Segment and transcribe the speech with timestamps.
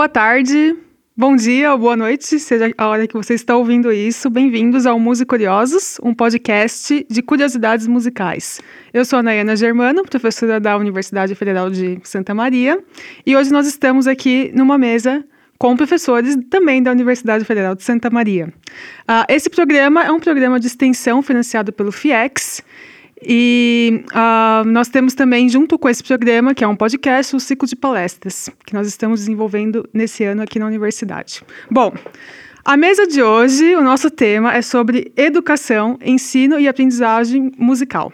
[0.00, 0.74] Boa tarde,
[1.14, 4.30] bom dia ou boa noite, seja a hora que você está ouvindo isso.
[4.30, 8.62] Bem-vindos ao Música Curiosos, um podcast de curiosidades musicais.
[8.94, 12.82] Eu sou a Nayana Germano, professora da Universidade Federal de Santa Maria,
[13.26, 15.22] e hoje nós estamos aqui numa mesa
[15.58, 18.46] com professores também da Universidade Federal de Santa Maria.
[19.02, 22.62] Uh, esse programa é um programa de extensão financiado pelo FIEX
[23.22, 27.68] e uh, nós temos também, junto com esse programa, que é um podcast, o ciclo
[27.68, 31.42] de palestras, que nós estamos desenvolvendo nesse ano aqui na universidade.
[31.70, 31.92] Bom,
[32.64, 38.12] a mesa de hoje, o nosso tema é sobre educação, ensino e aprendizagem musical.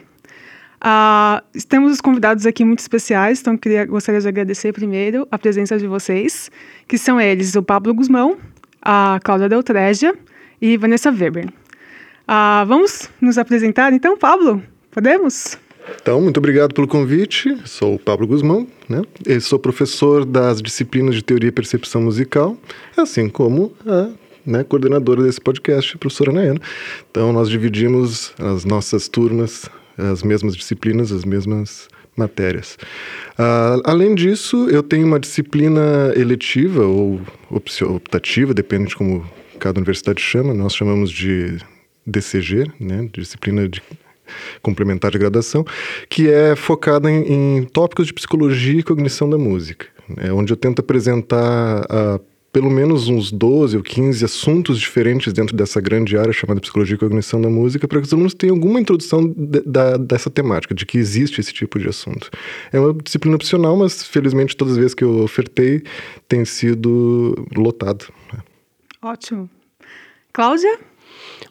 [0.77, 5.79] Uh, temos os convidados aqui muito especiais, então queria, gostaria de agradecer primeiro a presença
[5.79, 6.51] de vocês,
[6.87, 8.37] que são eles o Pablo Guzmão,
[8.83, 10.15] a Cláudia Deltrégia
[10.61, 11.47] e Vanessa Weber.
[11.49, 14.63] Uh, vamos nos apresentar então, Pablo?
[14.97, 15.59] Podemos?
[16.01, 17.55] Então, muito obrigado pelo convite.
[17.67, 19.03] Sou o Pablo Guzmão, né?
[19.27, 22.57] Eu sou professor das disciplinas de Teoria e Percepção Musical,
[22.97, 24.09] assim como a
[24.47, 26.63] né, coordenadora desse podcast, a professora Nayana.
[27.11, 32.79] Então, nós dividimos as nossas turmas, as mesmas disciplinas, as mesmas matérias.
[33.39, 37.21] Uh, além disso, eu tenho uma disciplina eletiva ou
[37.51, 41.59] optativa, depende de como cada universidade chama, nós chamamos de
[42.07, 43.83] DCG, né, disciplina de
[44.63, 45.65] complementar de graduação,
[46.09, 50.57] que é focada em, em tópicos de psicologia e cognição da música, é onde eu
[50.57, 52.21] tento apresentar uh,
[52.57, 56.99] pelo menos uns 12 ou 15 assuntos diferentes dentro dessa grande área chamada psicologia e
[56.99, 60.87] cognição da música, para que os alunos tenham alguma introdução de, da, dessa temática, de
[60.87, 62.31] que existe esse tipo de assunto.
[62.73, 65.83] É uma disciplina opcional, mas felizmente todas as vezes que eu ofertei
[66.27, 68.07] tem sido lotado.
[68.33, 68.39] Né?
[69.03, 69.51] Ótimo.
[70.33, 70.79] Cláudia?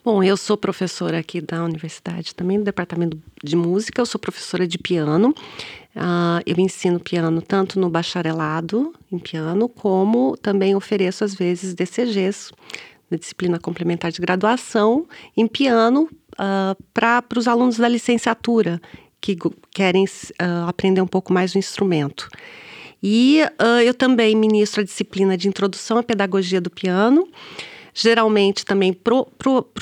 [0.06, 4.00] Bom, eu sou professora aqui da universidade, também do departamento de música.
[4.00, 5.34] Eu sou professora de piano.
[5.96, 12.52] Uh, eu ensino piano tanto no bacharelado em piano, como também ofereço às vezes DCGs,
[13.10, 16.06] da disciplina complementar de graduação, em piano uh,
[16.38, 18.80] ah, para os alunos da licenciatura
[19.20, 19.36] que
[19.72, 22.28] querem uh, aprender um pouco mais o instrumento.
[23.02, 23.40] E
[23.84, 27.28] eu também ministro a disciplina de introdução à pedagogia do piano
[27.98, 29.14] geralmente também para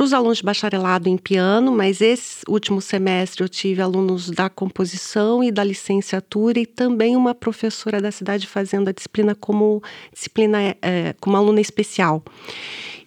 [0.01, 5.43] os alunos de bacharelado em piano, mas esse último semestre eu tive alunos da composição
[5.43, 9.83] e da licenciatura e também uma professora da cidade fazendo a disciplina como
[10.13, 12.23] disciplina é, como aluna especial.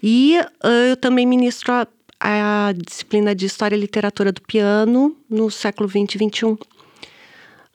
[0.03, 1.87] E uh, eu também ministro a,
[2.19, 6.45] a, disciplina de História e Literatura do Piano no século XX e XXI.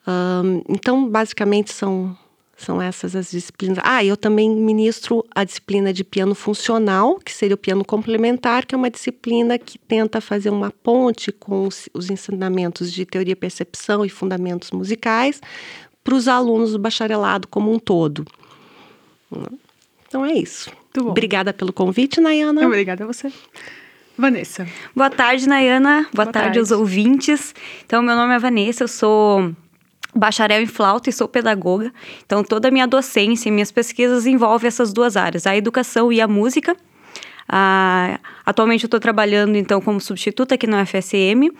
[0.06, 2.14] Um, então, basicamente, são
[2.62, 3.78] são essas as disciplinas.
[3.82, 8.74] Ah, eu também ministro a disciplina de piano funcional, que seria o piano complementar, que
[8.74, 14.04] é uma disciplina que tenta fazer uma ponte com os, os ensinamentos de teoria, percepção
[14.04, 15.40] e fundamentos musicais
[16.02, 18.24] para os alunos do bacharelado como um todo.
[20.06, 20.70] Então é isso.
[20.98, 22.66] Obrigada pelo convite, Nayana.
[22.66, 23.32] Obrigada a você.
[24.16, 24.68] Vanessa.
[24.94, 26.02] Boa tarde, Nayana.
[26.12, 27.54] Boa, Boa tarde, tarde aos ouvintes.
[27.84, 29.54] Então, meu nome é Vanessa, eu sou
[30.14, 31.92] bacharel em flauta e sou pedagoga.
[32.24, 36.20] Então, toda a minha docência e minhas pesquisas envolvem essas duas áreas, a educação e
[36.20, 36.76] a música.
[37.48, 41.50] Ah, atualmente, eu estou trabalhando, então, como substituta aqui no FSM,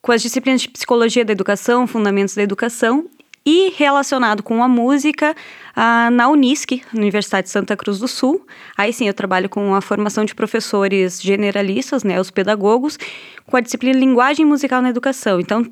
[0.00, 3.08] com as disciplinas de Psicologia da Educação, Fundamentos da Educação,
[3.46, 5.34] e relacionado com a música
[5.74, 8.44] ah, na Unisc, Universidade de Santa Cruz do Sul.
[8.76, 12.98] Aí sim, eu trabalho com a formação de professores generalistas, né, os pedagogos,
[13.46, 15.38] com a disciplina Linguagem Musical na Educação.
[15.38, 15.64] Então,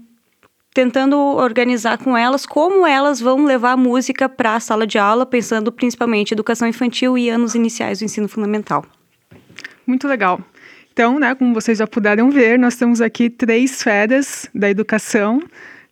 [0.75, 5.25] tentando organizar com elas como elas vão levar a música para a sala de aula,
[5.25, 8.85] pensando principalmente em educação infantil e anos iniciais do ensino fundamental.
[9.87, 10.41] Muito legal.
[10.93, 15.41] Então, né, como vocês já puderam ver, nós temos aqui três feras da educação,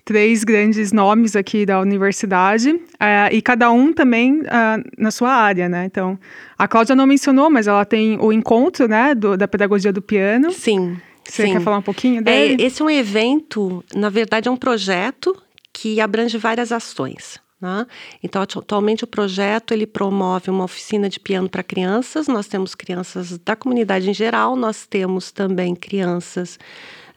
[0.04, 5.69] três grandes nomes aqui da universidade, uh, e cada um também uh, na sua área,
[5.69, 5.84] né?
[5.84, 6.19] Então,
[6.59, 10.50] a Cláudia não mencionou, mas ela tem o encontro, né, do, da pedagogia do piano.
[10.50, 10.97] Sim.
[11.25, 11.53] Você Sim.
[11.53, 12.62] quer falar um pouquinho é, dele?
[12.62, 15.41] É, esse é um evento, na verdade, é um projeto
[15.72, 17.41] que abrange várias ações.
[17.60, 17.86] Né?
[18.22, 22.27] Então, atualmente o projeto ele promove uma oficina de piano para crianças.
[22.27, 26.59] Nós temos crianças da comunidade em geral, nós temos também crianças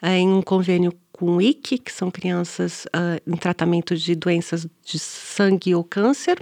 [0.02, 5.00] é, em um convênio com IC, que são crianças uh, em tratamento de doenças de
[5.00, 6.38] sangue ou câncer.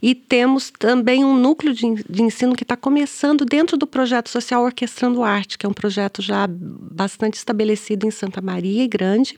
[0.00, 4.62] E temos também um núcleo de, de ensino que está começando dentro do projeto social
[4.62, 9.36] Orquestrando Arte, que é um projeto já bastante estabelecido em Santa Maria e Grande.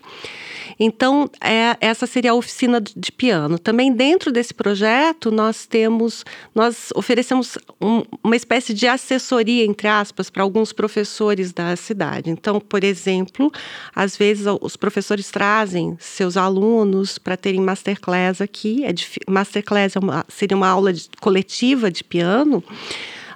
[0.78, 3.58] Então, é, essa seria a oficina de piano.
[3.58, 6.24] Também dentro desse projeto, nós temos,
[6.54, 12.30] nós oferecemos um, uma espécie de assessoria, entre aspas, para alguns professores da cidade.
[12.30, 13.50] Então, por exemplo,
[13.94, 18.84] às vezes os professores trazem seus alunos para terem masterclass aqui.
[18.84, 18.92] É
[19.30, 22.62] masterclass é uma, seria uma aula de, coletiva de piano,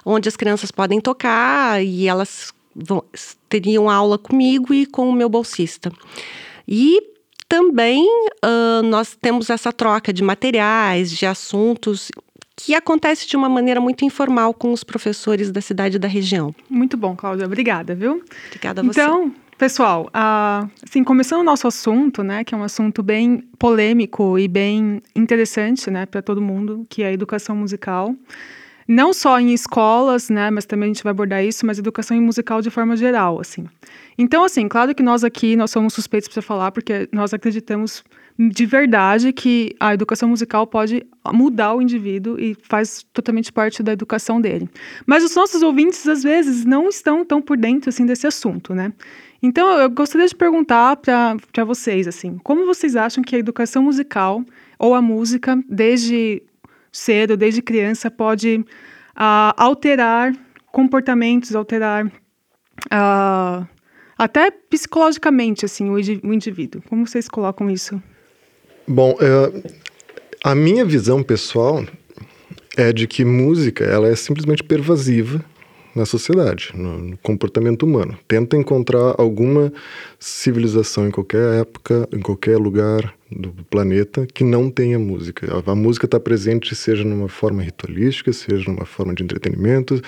[0.05, 3.03] onde as crianças podem tocar e elas vão,
[3.49, 5.91] teriam aula comigo e com o meu bolsista.
[6.67, 7.10] E
[7.51, 8.07] também
[8.45, 12.09] uh, nós temos essa troca de materiais, de assuntos
[12.55, 16.55] que acontece de uma maneira muito informal com os professores da cidade e da região.
[16.69, 17.45] Muito bom, Cláudia.
[17.45, 18.23] Obrigada, viu?
[18.47, 19.01] Obrigada a você.
[19.01, 24.39] Então, pessoal, uh, assim, começando o nosso assunto, né, que é um assunto bem polêmico
[24.39, 28.15] e bem interessante, né, para todo mundo, que é a educação musical
[28.87, 32.61] não só em escolas, né, mas também a gente vai abordar isso, mas educação musical
[32.61, 33.65] de forma geral, assim.
[34.17, 38.03] Então, assim, claro que nós aqui, nós somos suspeitos para falar, porque nós acreditamos
[38.37, 43.91] de verdade que a educação musical pode mudar o indivíduo e faz totalmente parte da
[43.91, 44.69] educação dele.
[45.05, 48.93] Mas os nossos ouvintes, às vezes, não estão tão por dentro, assim, desse assunto, né?
[49.43, 54.43] Então, eu gostaria de perguntar para vocês, assim, como vocês acham que a educação musical
[54.77, 56.43] ou a música, desde
[56.91, 58.63] cedo, desde criança, pode
[59.15, 60.33] uh, alterar
[60.71, 63.67] comportamentos, alterar uh,
[64.21, 66.79] até psicologicamente assim o, o, indivíduo.
[66.87, 67.99] Como vocês colocam isso?
[68.87, 69.71] Bom, uh,
[70.43, 71.83] a minha visão pessoal
[72.77, 75.43] é de que música ela é simplesmente pervasiva
[75.95, 78.15] na sociedade, no, no, comportamento humano.
[78.27, 79.73] Tenta encontrar alguma
[80.19, 85.47] civilização em qualquer época, em qualquer lugar do planeta que não tenha música.
[85.65, 89.99] A, a música está presente, seja numa forma ritualística, seja numa forma de entretenimento,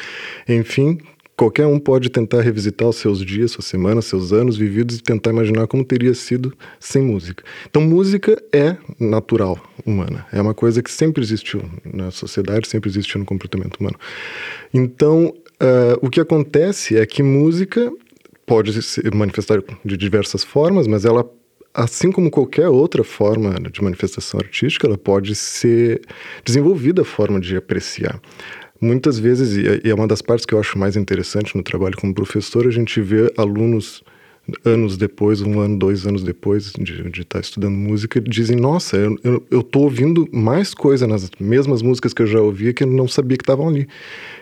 [0.48, 1.00] enfim.
[1.36, 5.32] Qualquer um pode tentar revisitar os seus dias, suas semanas, seus anos vividos e tentar
[5.32, 7.44] imaginar como teria sido sem música.
[7.70, 10.26] Então, música é natural humana.
[10.32, 13.98] É uma coisa que sempre existiu na sociedade, sempre existiu no comportamento humano.
[14.74, 15.34] Então,
[15.64, 17.90] Uh, o que acontece é que música
[18.46, 21.26] pode se manifestar de diversas formas, mas ela,
[21.74, 26.02] assim como qualquer outra forma de manifestação artística, ela pode ser
[26.44, 28.20] desenvolvida a forma de apreciar.
[28.84, 32.14] Muitas vezes, e é uma das partes que eu acho mais interessante no trabalho como
[32.14, 34.04] professor, a gente vê alunos
[34.66, 39.18] anos depois, um ano, dois anos depois de, de estar estudando música, dizem: Nossa, eu,
[39.24, 42.88] eu, eu tô ouvindo mais coisa nas mesmas músicas que eu já ouvia que eu
[42.88, 43.88] não sabia que estavam ali.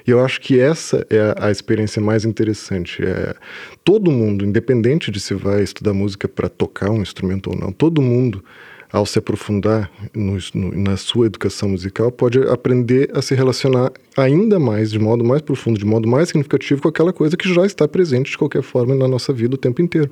[0.08, 3.04] E eu acho que essa é a, a experiência mais interessante.
[3.04, 3.36] É,
[3.84, 8.02] todo mundo, independente de se vai estudar música para tocar um instrumento ou não, todo
[8.02, 8.44] mundo
[8.92, 14.60] ao se aprofundar no, no, na sua educação musical, pode aprender a se relacionar ainda
[14.60, 17.88] mais, de modo mais profundo, de modo mais significativo com aquela coisa que já está
[17.88, 20.12] presente de qualquer forma na nossa vida o tempo inteiro.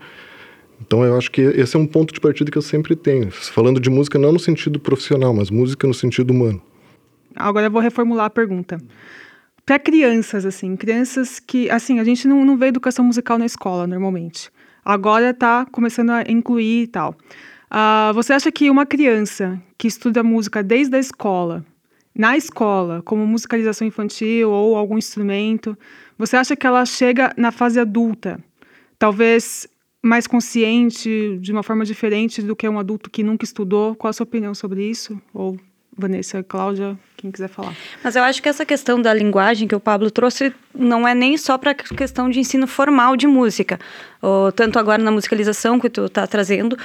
[0.82, 3.30] Então eu acho que esse é um ponto de partida que eu sempre tenho.
[3.32, 6.62] Falando de música não no sentido profissional, mas música no sentido humano.
[7.36, 8.78] Agora eu vou reformular a pergunta.
[9.66, 13.86] Para crianças, assim, crianças que, assim, a gente não, não vê educação musical na escola
[13.86, 14.50] normalmente.
[14.84, 17.16] Agora está começando a incluir e tal.
[17.72, 21.64] Uh, você acha que uma criança que estuda música desde a escola,
[22.16, 25.78] na escola, como musicalização infantil ou algum instrumento,
[26.18, 28.40] você acha que ela chega na fase adulta,
[28.98, 29.68] talvez
[30.02, 33.96] mais consciente, de uma forma diferente do que um adulto que nunca estudou?
[33.96, 35.22] Qual a sua opinião sobre isso?
[35.34, 35.58] Ou
[35.98, 37.76] Vanessa, Cláudia, quem quiser falar.
[38.04, 41.38] Mas eu acho que essa questão da linguagem que o Pablo trouxe não é nem
[41.38, 43.78] só para a questão de ensino formal de música,
[44.22, 46.78] ou, tanto agora na musicalização que tu está trazendo,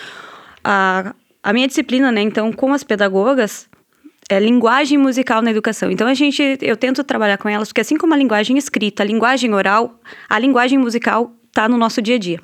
[0.65, 3.69] a, a minha disciplina, né, então, com as pedagogas,
[4.29, 5.91] é linguagem musical na educação.
[5.91, 9.07] Então a gente, eu tento trabalhar com elas porque assim como a linguagem escrita, a
[9.07, 12.41] linguagem oral, a linguagem musical está no nosso dia a dia.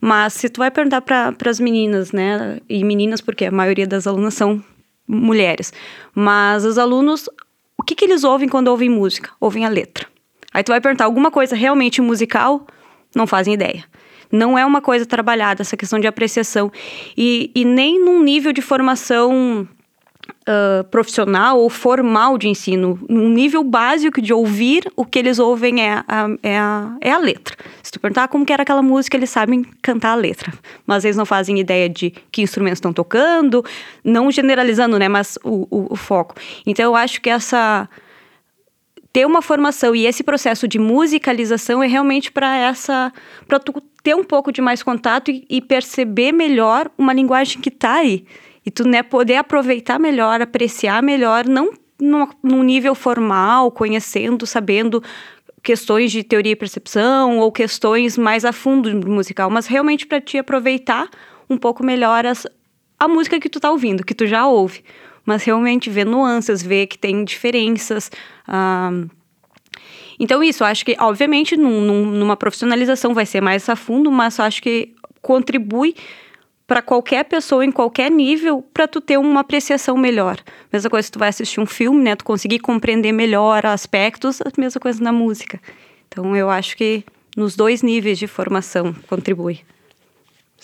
[0.00, 4.06] Mas se tu vai perguntar para as meninas, né, e meninas porque a maioria das
[4.06, 4.62] alunas são
[5.08, 5.72] mulheres,
[6.14, 7.28] mas os alunos,
[7.78, 9.30] o que que eles ouvem quando ouvem música?
[9.40, 10.06] Ouvem a letra.
[10.52, 12.66] Aí tu vai perguntar alguma coisa realmente musical,
[13.14, 13.84] não fazem ideia.
[14.30, 16.70] Não é uma coisa trabalhada, essa questão de apreciação.
[17.16, 19.68] E, e nem num nível de formação
[20.48, 25.82] Uh, profissional ou formal de ensino, num nível básico de ouvir, o que eles ouvem
[25.82, 27.56] é a, é a, é a letra.
[27.82, 30.52] Se tu perguntar como que era aquela música, eles sabem cantar a letra.
[30.86, 33.64] Mas eles não fazem ideia de que instrumentos estão tocando,
[34.04, 36.36] não generalizando, né, mas o, o, o foco.
[36.64, 37.88] Então eu acho que essa
[39.16, 43.10] ter uma formação e esse processo de musicalização é realmente para essa
[43.48, 47.70] para tu ter um pouco de mais contato e, e perceber melhor uma linguagem que
[47.70, 48.26] está aí.
[48.66, 55.02] E tu né poder aproveitar melhor apreciar melhor não no, num nível formal conhecendo sabendo
[55.62, 60.36] questões de teoria e percepção ou questões mais a fundo musical mas realmente para te
[60.36, 61.08] aproveitar
[61.48, 62.46] um pouco melhor as,
[63.00, 64.84] a música que tu tá ouvindo, que tu já ouve,
[65.26, 68.10] mas realmente ver nuances, ver que tem diferenças.
[70.18, 74.40] Então, isso, acho que, obviamente, num, num, numa profissionalização vai ser mais a fundo, mas
[74.40, 75.94] acho que contribui
[76.66, 80.38] para qualquer pessoa em qualquer nível para tu ter uma apreciação melhor.
[80.72, 84.50] Mesma coisa se tu vai assistir um filme, né, tu conseguir compreender melhor aspectos, a
[84.58, 85.60] mesma coisa na música.
[86.08, 87.04] Então eu acho que
[87.36, 89.60] nos dois níveis de formação contribui.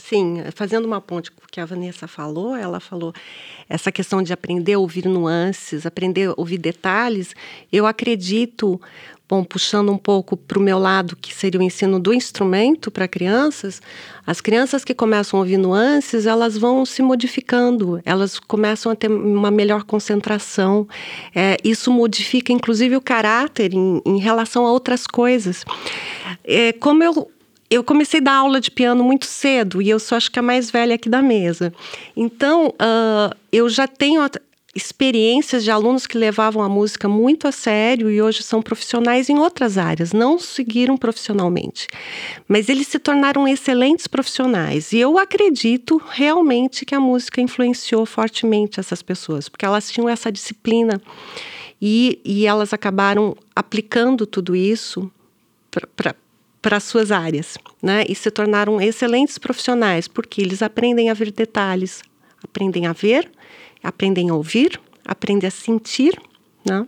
[0.08, 3.14] Sim, fazendo uma ponte com o que a Vanessa falou, ela falou
[3.68, 7.34] essa questão de aprender a ouvir nuances, aprender a ouvir detalhes.
[7.70, 8.80] Eu acredito
[9.32, 13.08] Bom, puxando um pouco para o meu lado, que seria o ensino do instrumento para
[13.08, 13.80] crianças,
[14.26, 19.10] as crianças que começam a ouvir nuances, elas vão se modificando, elas começam a ter
[19.10, 20.86] uma melhor concentração.
[21.34, 25.64] É, isso modifica, inclusive, o caráter em, em relação a outras coisas.
[26.44, 27.31] É, como eu
[27.72, 30.42] eu comecei a dar aula de piano muito cedo e eu sou acho que a
[30.42, 31.72] mais velha aqui da mesa.
[32.14, 34.20] Então, uh, eu já tenho
[34.74, 39.38] experiências de alunos que levavam a música muito a sério e hoje são profissionais em
[39.38, 41.86] outras áreas, não seguiram profissionalmente,
[42.48, 44.92] mas eles se tornaram excelentes profissionais.
[44.92, 50.30] E eu acredito realmente que a música influenciou fortemente essas pessoas, porque elas tinham essa
[50.30, 51.00] disciplina
[51.80, 55.10] e, e elas acabaram aplicando tudo isso
[56.62, 58.04] para as suas áreas, né?
[58.08, 62.02] E se tornaram excelentes profissionais, porque eles aprendem a ver detalhes,
[62.42, 63.28] aprendem a ver
[63.82, 66.18] aprendem a ouvir, aprendem a sentir,
[66.64, 66.84] né?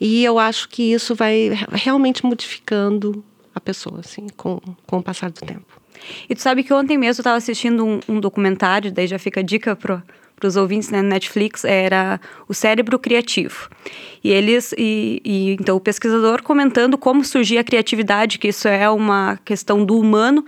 [0.00, 3.24] E eu acho que isso vai realmente modificando
[3.54, 5.80] a pessoa, assim, com, com o passar do tempo.
[6.28, 9.42] E tu sabe que ontem mesmo eu estava assistindo um, um, documentário, daí já fica
[9.42, 9.74] dica
[10.38, 13.68] para os ouvintes né, Netflix, era o cérebro criativo.
[14.22, 18.88] E eles, e, e, então o pesquisador comentando como surgia a criatividade, que isso é
[18.88, 20.44] uma questão do humano,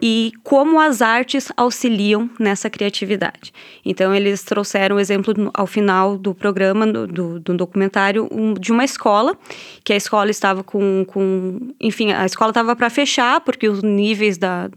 [0.00, 3.52] e como as artes auxiliam nessa criatividade.
[3.84, 8.84] Então, eles trouxeram o exemplo ao final do programa, do, do documentário, um, de uma
[8.84, 9.36] escola,
[9.82, 11.04] que a escola estava com.
[11.06, 14.68] com enfim, a escola estava para fechar, porque os níveis da,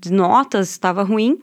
[0.00, 1.38] de notas estavam ruins.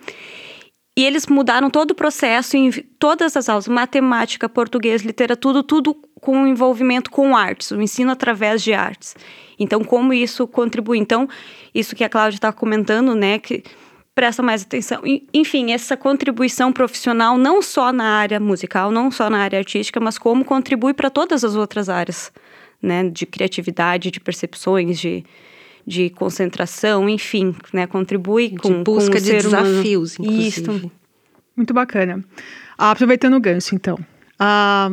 [0.98, 2.70] E eles mudaram todo o processo em
[3.00, 8.74] todas as aulas, matemática, português, literatura, tudo com envolvimento com artes, o ensino através de
[8.74, 9.16] artes.
[9.58, 10.98] Então, como isso contribui?
[10.98, 11.30] Então,
[11.74, 13.64] isso que a Cláudia está comentando, né, que
[14.14, 15.02] presta mais atenção.
[15.34, 20.18] Enfim, essa contribuição profissional não só na área musical, não só na área artística, mas
[20.18, 22.32] como contribui para todas as outras áreas,
[22.82, 25.24] né, de criatividade, de percepções, de,
[25.86, 30.34] de concentração, enfim, né, contribui com de busca com de desafios, humano.
[30.34, 30.72] inclusive.
[30.72, 30.92] Isso.
[31.56, 32.24] Muito bacana.
[32.78, 33.98] Ah, aproveitando o gancho, então.
[34.40, 34.92] Ah,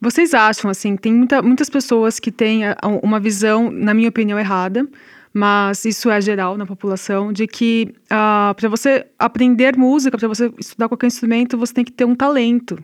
[0.00, 2.62] vocês acham, assim, tem muita, muitas pessoas que têm
[3.02, 4.86] uma visão, na minha opinião, errada,
[5.32, 10.50] mas isso é geral na população, de que uh, para você aprender música, para você
[10.58, 12.78] estudar qualquer instrumento, você tem que ter um talento.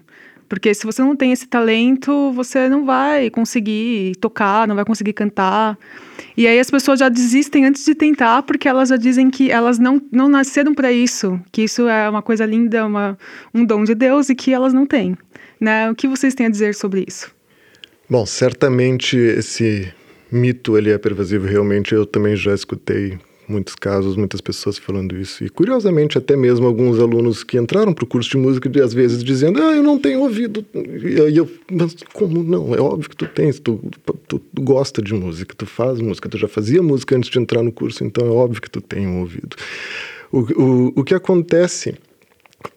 [0.48, 5.12] Porque se você não tem esse talento, você não vai conseguir tocar, não vai conseguir
[5.12, 5.78] cantar.
[6.36, 9.78] E aí as pessoas já desistem antes de tentar, porque elas já dizem que elas
[9.78, 13.18] não, não nasceram para isso, que isso é uma coisa linda, uma,
[13.54, 15.16] um dom de Deus e que elas não têm.
[15.60, 15.90] Né?
[15.90, 17.32] O que vocês têm a dizer sobre isso?
[18.08, 19.92] Bom, certamente esse
[20.30, 21.46] mito ele é pervasivo.
[21.46, 23.18] Realmente eu também já escutei
[23.52, 25.44] muitos casos, muitas pessoas falando isso.
[25.44, 29.22] E curiosamente, até mesmo alguns alunos que entraram para o curso de música, às vezes
[29.22, 30.64] dizendo: Ah, eu não tenho ouvido.
[30.74, 32.74] E aí eu, mas como não?
[32.74, 36.38] É óbvio que tu tens, tu, tu, tu, gosta de música, tu faz música, tu
[36.38, 39.20] já fazia música antes de entrar no curso, então é óbvio que tu tem um
[39.20, 39.56] ouvido.
[40.32, 41.94] O, o, o que acontece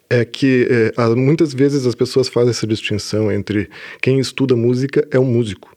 [0.10, 3.70] é que é, muitas vezes as pessoas fazem essa distinção entre
[4.02, 5.76] quem estuda música é um músico.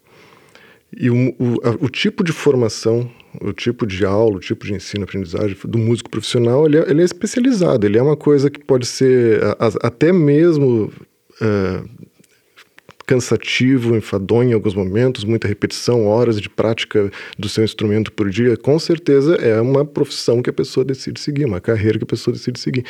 [0.95, 3.09] E o, o, o, tipo de formação,
[3.41, 7.01] o tipo de aula, o tipo de ensino, aprendizagem do músico profissional, ele é, ele
[7.01, 7.85] é especializado.
[7.85, 10.91] Ele é uma coisa que pode ser a, até mesmo
[11.41, 11.83] é,
[13.09, 17.09] cansativo, enfadonho em alguns momentos, muita repetição, horas de prática
[17.39, 18.55] do seu instrumento por dia.
[18.55, 22.31] Com certeza é uma profissão que a pessoa decide seguir, uma carreira que a pessoa
[22.31, 22.85] decide seguir.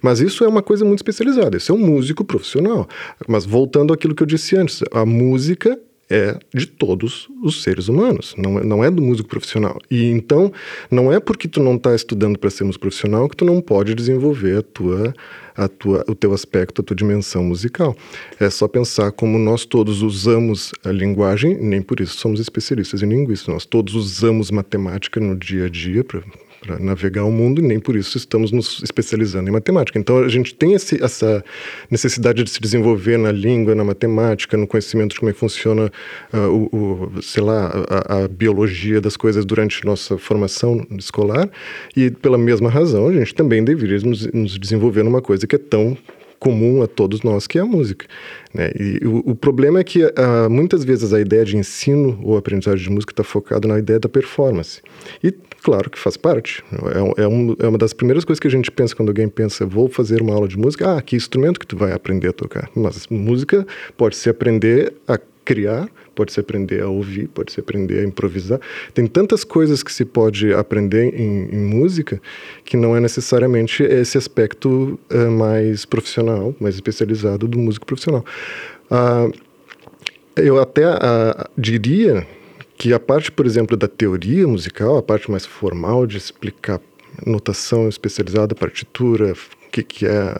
[0.00, 1.56] Mas isso é uma coisa muito especializada.
[1.56, 2.88] Isso é um músico profissional.
[3.26, 5.76] Mas voltando àquilo que eu disse antes, a música
[6.14, 9.80] é de todos os seres humanos, não é, não é do músico profissional.
[9.90, 10.52] E então,
[10.88, 13.94] não é porque tu não está estudando para ser músico profissional que tu não pode
[13.94, 15.14] desenvolver a tua,
[15.56, 17.96] a tua, o teu aspecto, a tua dimensão musical.
[18.38, 23.08] É só pensar como nós todos usamos a linguagem, nem por isso somos especialistas em
[23.08, 26.22] linguística, nós todos usamos matemática no dia a dia para
[26.64, 29.98] para navegar o mundo e nem por isso estamos nos especializando em matemática.
[29.98, 31.44] Então a gente tem esse, essa
[31.90, 35.92] necessidade de se desenvolver na língua, na matemática, no conhecimento de como é que funciona
[36.32, 41.50] uh, o, o, sei lá, a, a, biologia das coisas durante nossa formação escolar
[41.94, 45.58] e pela mesma razão a gente também deveria nos, nos desenvolver numa coisa que é
[45.58, 45.96] tão
[46.44, 48.06] comum a todos nós, que é a música.
[48.52, 48.70] Né?
[48.78, 52.84] E o, o, problema é que uh, muitas vezes a ideia de ensino ou aprendizagem
[52.84, 54.82] de música está focada na ideia da performance.
[55.22, 55.32] E
[55.62, 56.62] claro que faz parte.
[57.16, 59.64] É, é, um, é, uma das primeiras coisas que a gente pensa quando alguém pensa,
[59.64, 60.98] vou fazer uma aula de música.
[60.98, 62.68] Ah, que instrumento que tu vai aprender a tocar?
[62.76, 68.00] Mas música pode se aprender a criar, pode se aprender a ouvir, pode se aprender
[68.00, 68.60] a improvisar.
[68.92, 72.20] Tem tantas coisas que se pode aprender em, em música
[72.64, 78.24] que não é necessariamente esse aspecto uh, mais profissional, mais especializado do músico profissional.
[78.90, 79.32] Uh,
[80.36, 82.26] eu até uh, diria
[82.76, 86.80] que a parte, por exemplo, da teoria musical, a parte mais formal de explicar
[87.24, 90.34] notação especializada, partitura, o que, que é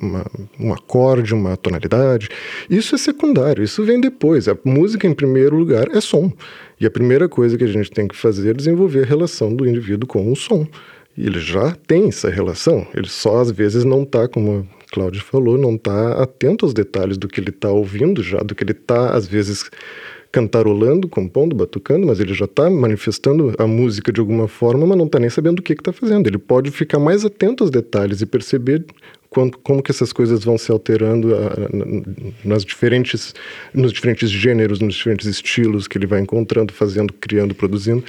[0.00, 0.24] uma,
[0.58, 2.28] um acorde, uma tonalidade.
[2.68, 4.48] Isso é secundário, isso vem depois.
[4.48, 6.32] A música, em primeiro lugar, é som.
[6.80, 9.68] E a primeira coisa que a gente tem que fazer é desenvolver a relação do
[9.68, 10.66] indivíduo com o som.
[11.16, 15.20] E ele já tem essa relação, ele só às vezes não está, como a Cláudia
[15.20, 18.72] falou, não está atento aos detalhes do que ele está ouvindo já, do que ele
[18.72, 19.70] está, às vezes,
[20.32, 25.04] cantarolando, compondo, batucando, mas ele já está manifestando a música de alguma forma, mas não
[25.04, 26.26] está nem sabendo o que está fazendo.
[26.26, 28.86] Ele pode ficar mais atento aos detalhes e perceber
[29.32, 31.68] como, que essas coisas vão se alterando a,
[32.44, 33.34] nas diferentes,
[33.72, 38.04] nos diferentes gêneros, nos diferentes estilos que ele vai encontrando, fazendo, criando, produzindo.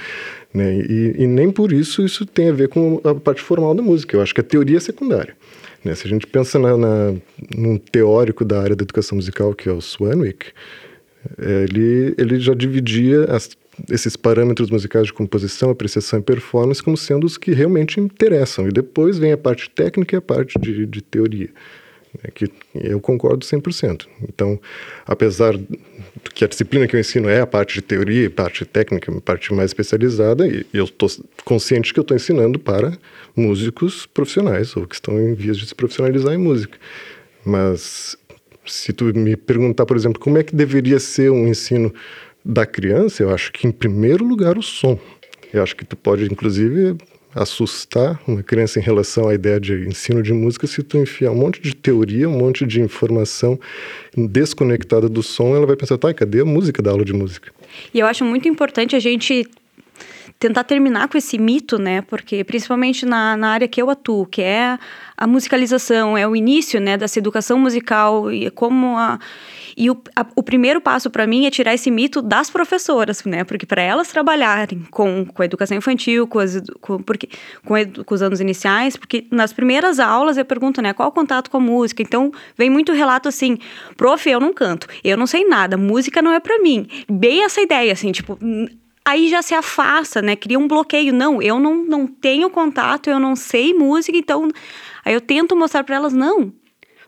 [0.52, 0.76] Né?
[0.88, 4.16] E, e, nem por isso isso tem a ver com a parte formal da música.
[4.16, 5.34] Eu acho que a teoria é secundária.
[5.82, 5.94] Né?
[5.94, 7.14] Se a gente pensa na, na,
[7.56, 10.46] num teórico da área da educação musical, que é o Swanwick,
[11.38, 13.56] ele, ele já dividia as
[13.90, 18.68] esses parâmetros musicais de composição, apreciação e performance como sendo os que realmente interessam.
[18.68, 21.50] E depois vem a parte técnica e a parte de, de teoria,
[22.14, 24.06] né, que eu concordo 100%.
[24.28, 24.60] Então,
[25.06, 25.58] apesar
[26.34, 29.70] que a disciplina que eu ensino é a parte de teoria, parte técnica, parte mais
[29.70, 31.08] especializada, e eu estou
[31.44, 32.96] consciente que eu estou ensinando para
[33.36, 36.78] músicos profissionais ou que estão em vias de se profissionalizar em música.
[37.44, 38.16] Mas
[38.66, 41.92] se tu me perguntar, por exemplo, como é que deveria ser um ensino
[42.44, 44.98] da criança, eu acho que em primeiro lugar o som.
[45.52, 46.96] Eu acho que tu pode, inclusive,
[47.34, 51.36] assustar uma criança em relação à ideia de ensino de música se tu enfiar um
[51.36, 53.58] monte de teoria, um monte de informação
[54.16, 57.52] desconectada do som, ela vai pensar, tá, cadê a música da aula de música?
[57.92, 59.46] E eu acho muito importante a gente
[60.38, 62.02] tentar terminar com esse mito, né?
[62.02, 64.78] Porque principalmente na, na área que eu atuo, que é
[65.16, 69.18] a musicalização, é o início, né, dessa educação musical e como a
[69.76, 73.44] e o, a, o primeiro passo para mim é tirar esse mito das professoras, né?
[73.44, 77.28] Porque para elas trabalharem com, com a educação infantil, com, as, com, porque,
[77.64, 80.92] com, edu, com os anos iniciais, porque nas primeiras aulas eu pergunto, né?
[80.92, 82.02] Qual o contato com a música?
[82.02, 83.58] Então vem muito relato assim,
[83.96, 86.86] prof, eu não canto, eu não sei nada, música não é para mim.
[87.10, 88.38] Bem essa ideia, assim, tipo,
[89.04, 90.34] aí já se afasta, né?
[90.34, 91.12] Cria um bloqueio.
[91.12, 94.48] Não, eu não, não tenho contato, eu não sei música, então.
[95.04, 96.52] Aí eu tento mostrar para elas, não,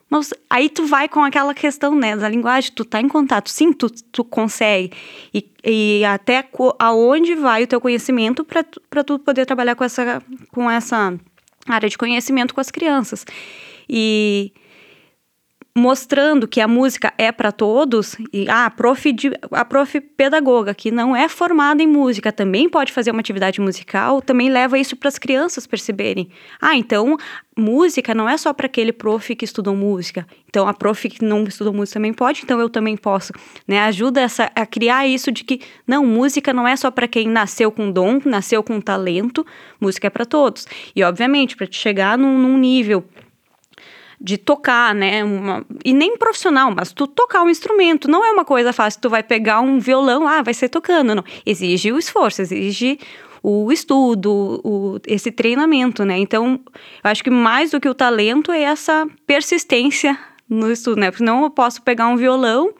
[0.09, 3.73] mas aí tu vai com aquela questão, né, da linguagem, tu tá em contato, sim,
[3.73, 4.93] tu, tu consegue.
[5.35, 10.23] E, e até aonde vai o teu conhecimento para tu, tu poder trabalhar com essa,
[10.53, 11.19] com essa
[11.69, 13.25] área de conhecimento com as crianças.
[13.89, 14.53] E
[15.77, 20.75] mostrando que a música é para todos e ah, a prof, de, a prof pedagoga
[20.75, 24.97] que não é formada em música também pode fazer uma atividade musical, também leva isso
[24.97, 26.31] para as crianças perceberem.
[26.59, 27.19] Ah, então
[27.55, 30.27] música não é só para aquele prof que estudou música.
[30.49, 33.35] Então a prof que não estudou música também pode, então eu também posso,
[33.69, 33.81] né?
[33.81, 37.71] Ajuda essa a criar isso de que não, música não é só para quem nasceu
[37.71, 39.45] com dom, nasceu com talento,
[39.79, 40.67] música é para todos.
[40.95, 43.05] E obviamente, para te chegar num, num nível
[44.21, 45.23] de tocar, né?
[45.23, 49.01] Uma, e nem profissional, mas tu tocar um instrumento não é uma coisa fácil.
[49.01, 51.25] Tu vai pegar um violão, ah, vai ser tocando, não.
[51.45, 52.99] Exige o esforço, exige
[53.43, 56.19] o estudo, o, esse treinamento, né?
[56.19, 56.61] Então,
[57.05, 61.11] eu acho que mais do que o talento é essa persistência no estudo, né?
[61.11, 62.73] Porque não eu posso pegar um violão,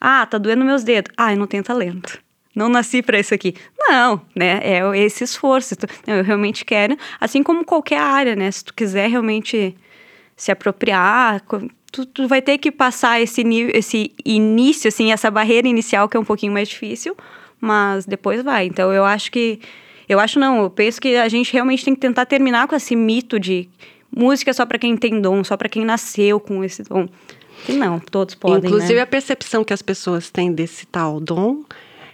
[0.00, 2.18] ah, tá doendo meus dedos, ah, eu não tenho talento.
[2.54, 3.54] Não nasci para isso aqui.
[3.78, 4.58] Não, né?
[4.62, 5.76] É esse esforço.
[6.04, 8.50] Eu realmente quero, assim como qualquer área, né?
[8.50, 9.76] Se tu quiser realmente
[10.38, 11.42] se apropriar,
[11.90, 13.42] tu, tu vai ter que passar esse,
[13.74, 17.16] esse início, assim, essa barreira inicial que é um pouquinho mais difícil,
[17.60, 18.66] mas depois vai.
[18.66, 19.60] Então eu acho que.
[20.08, 22.96] Eu acho não, eu penso que a gente realmente tem que tentar terminar com esse
[22.96, 23.68] mito de
[24.10, 27.06] música só para quem tem dom, só para quem nasceu com esse dom.
[27.66, 28.70] Que não, todos podem.
[28.70, 29.02] Inclusive né?
[29.02, 31.62] a percepção que as pessoas têm desse tal dom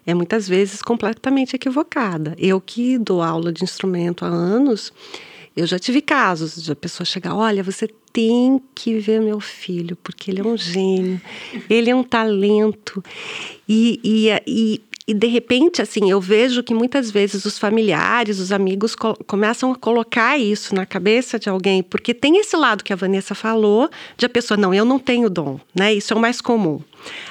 [0.06, 2.34] é muitas vezes completamente equivocada.
[2.37, 4.92] Eu que dou aula de instrumento há anos,
[5.56, 9.96] eu já tive casos de a pessoa chegar, olha, você tem que ver meu filho,
[10.02, 11.20] porque ele é um gênio,
[11.70, 13.02] ele é um talento.
[13.68, 18.50] E, e, e, e de repente, assim, eu vejo que muitas vezes os familiares, os
[18.50, 22.92] amigos co começam a colocar isso na cabeça de alguém, porque tem esse lado que
[22.92, 25.92] a Vanessa falou, de a pessoa, não, eu não tenho dom, né?
[25.92, 26.80] Isso é o mais comum.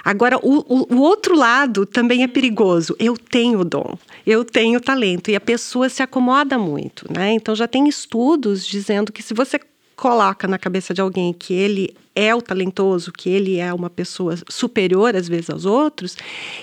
[0.04, 2.96] Agora, o, o, o outro lado também é perigoso.
[3.00, 7.32] Eu tenho dom, eu tenho talento, e a pessoa se acomoda muito, né?
[7.34, 9.60] Então, já tem estudos dizendo que se você
[10.04, 14.36] coloca na cabeça de alguém que ele é o talentoso, que ele é uma pessoa
[14.50, 16.18] superior às vezes aos outros,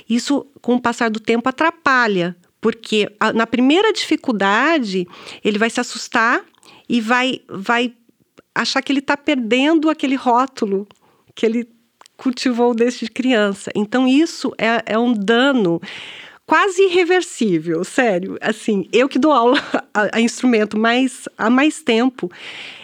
[0.06, 5.08] isso com o passar do tempo atrapalha, porque a, na primeira dificuldade
[5.42, 6.44] ele vai se assustar
[6.86, 7.94] e vai vai
[8.54, 10.86] achar que ele está perdendo aquele rótulo
[11.34, 11.66] que ele
[12.18, 13.70] cultivou desde criança.
[13.74, 15.80] Então isso é, é um dano
[16.44, 18.36] quase irreversível, sério.
[18.42, 19.58] Assim, eu que dou aula
[19.94, 22.30] a, a instrumento mais, há mais tempo,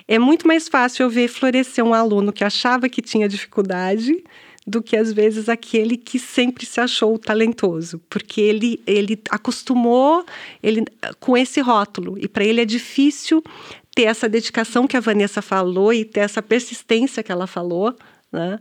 [0.09, 4.23] é muito mais fácil eu ver florescer um aluno que achava que tinha dificuldade
[4.67, 10.25] do que às vezes aquele que sempre se achou talentoso, porque ele ele acostumou
[10.63, 10.85] ele
[11.21, 13.43] com esse rótulo e para ele é difícil
[13.95, 17.97] ter essa dedicação que a Vanessa falou e ter essa persistência que ela falou,
[18.31, 18.59] né?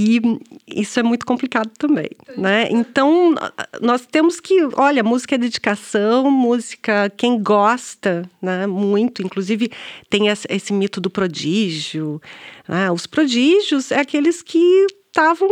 [0.00, 0.20] E
[0.64, 2.68] isso é muito complicado também, né?
[2.70, 3.34] Então,
[3.80, 9.72] nós temos que, olha, música é dedicação, música, quem gosta, né, muito, inclusive
[10.08, 12.22] tem esse mito do prodígio,
[12.68, 12.92] né?
[12.92, 15.48] Os prodígios é aqueles que estavam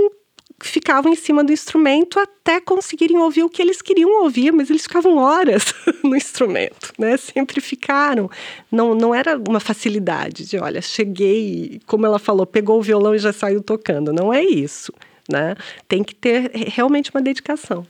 [0.60, 4.82] ficavam em cima do instrumento até conseguirem ouvir o que eles queriam ouvir, mas eles
[4.82, 7.16] ficavam horas no instrumento, né?
[7.16, 8.30] Sempre ficaram.
[8.70, 13.18] Não, não era uma facilidade de, olha, cheguei, como ela falou, pegou o violão e
[13.18, 14.12] já saiu tocando.
[14.12, 14.92] Não é isso,
[15.28, 15.54] né?
[15.86, 17.86] Tem que ter realmente uma dedicação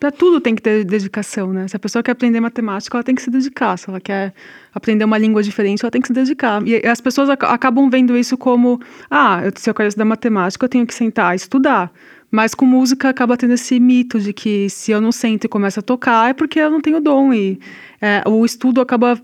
[0.00, 1.68] para tudo tem que ter dedicação, né?
[1.68, 3.76] Se a pessoa quer aprender matemática, ela tem que se dedicar.
[3.76, 4.32] Se ela quer
[4.74, 6.66] aprender uma língua diferente, ela tem que se dedicar.
[6.66, 10.86] E as pessoas acabam vendo isso como: ah, se eu quero estudar matemática, eu tenho
[10.86, 11.92] que sentar e estudar.
[12.30, 15.80] Mas com música acaba tendo esse mito de que se eu não sento e começo
[15.80, 17.34] a tocar é porque eu não tenho dom.
[17.34, 17.60] E
[18.00, 19.20] é, o estudo acaba,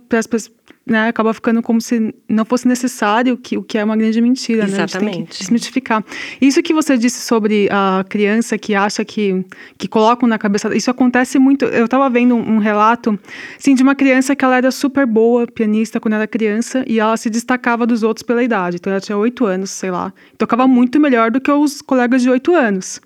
[0.86, 4.64] né, acaba ficando como se não fosse necessário, que, o que é uma grande mentira,
[4.64, 4.94] Exatamente.
[4.94, 5.10] né?
[5.10, 6.04] A gente tem que desmitificar.
[6.40, 9.44] Isso que você disse sobre a criança que acha que,
[9.76, 11.64] que colocam na cabeça, isso acontece muito.
[11.64, 13.18] Eu estava vendo um, um, relato,
[13.58, 17.16] assim, de uma criança que ela era super boa pianista quando era criança e ela
[17.16, 18.76] se destacava dos outros pela idade.
[18.76, 20.12] Então ela tinha oito anos, sei lá.
[20.38, 23.00] Tocava muito melhor do que os colegas de oito anos.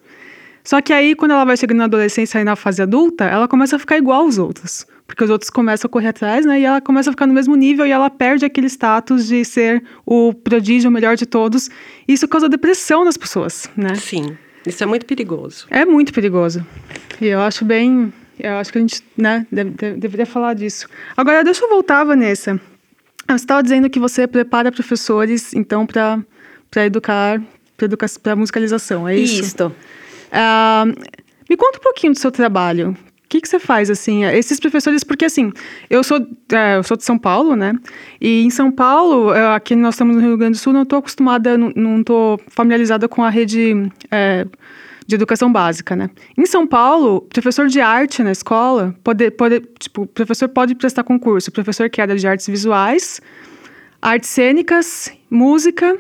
[0.62, 3.76] Só que aí, quando ela vai chegando na adolescência e na fase adulta, ela começa
[3.76, 6.60] a ficar igual aos outros porque os outros começam a correr atrás, né?
[6.60, 9.82] E ela começa a ficar no mesmo nível e ela perde aquele status de ser
[10.06, 11.68] o prodígio o melhor de todos.
[12.06, 13.96] Isso causa depressão nas pessoas, né?
[13.96, 14.38] Sim.
[14.64, 15.66] Isso é muito perigoso.
[15.68, 16.64] É muito perigoso.
[17.20, 18.12] E eu acho bem.
[18.38, 20.86] Eu acho que a gente né, deve, deve, deveria falar disso.
[21.16, 22.60] Agora, deixa eu voltar, Vanessa.
[23.26, 26.24] Você estava dizendo que você prepara professores, então, para
[26.86, 27.42] educar,
[27.76, 29.42] para educa musicalização, é isso?
[29.42, 29.72] Isso.
[30.30, 30.86] Uh,
[31.48, 32.96] me conta um pouquinho do seu trabalho
[33.30, 34.24] que, que você faz, assim?
[34.24, 35.52] Esses professores, porque assim,
[35.88, 36.18] eu sou,
[36.52, 37.72] é, eu sou de São Paulo, né?
[38.20, 40.98] E em São Paulo, é, aqui nós estamos no Rio Grande do Sul, não estou
[40.98, 44.44] acostumada, não estou familiarizada com a rede é,
[45.06, 46.10] de educação básica, né?
[46.36, 51.04] Em São Paulo, professor de arte na escola, pode, pode, tipo, o professor pode prestar
[51.04, 53.20] concurso, o professor que era de artes visuais,
[54.02, 55.96] artes cênicas, música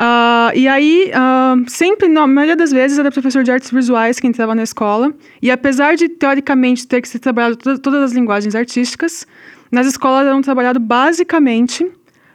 [0.00, 4.26] Uh, e aí, uh, sempre, na maioria das vezes, era professor de artes visuais que
[4.26, 5.12] entrava na escola.
[5.42, 9.26] E apesar de, teoricamente, ter que ser trabalhado todas, as linguagens artísticas,
[9.70, 11.86] nas escolas eram trabalhado basicamente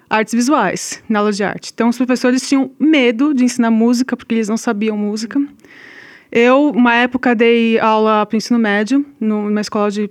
[0.07, 1.71] artes visuais, na aula de arte.
[1.73, 5.41] Então, os professores tinham medo de ensinar música, porque eles não sabiam música.
[6.31, 10.07] Eu, uma época, dei aula para o ensino médio, numa escola de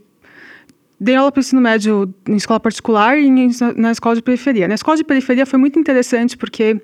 [0.99, 3.31] dei aula para o ensino médio em escola particular e
[3.77, 4.67] na escola de periferia.
[4.67, 6.81] Na escola de periferia foi muito interessante porque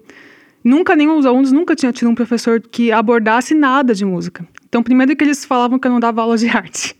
[0.62, 4.46] Nunca, nenhum dos alunos nunca tinha tido um professor que abordasse nada de música.
[4.68, 6.94] Então, primeiro que eles falavam que eu não dava aula de arte.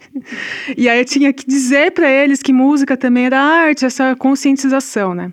[0.76, 5.14] e aí eu tinha que dizer para eles que música também era arte, essa conscientização,
[5.14, 5.32] né?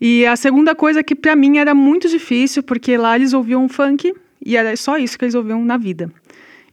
[0.00, 4.12] E a segunda coisa que para mim era muito difícil, porque lá eles ouviam funk
[4.44, 6.12] e era só isso que eles ouviam na vida.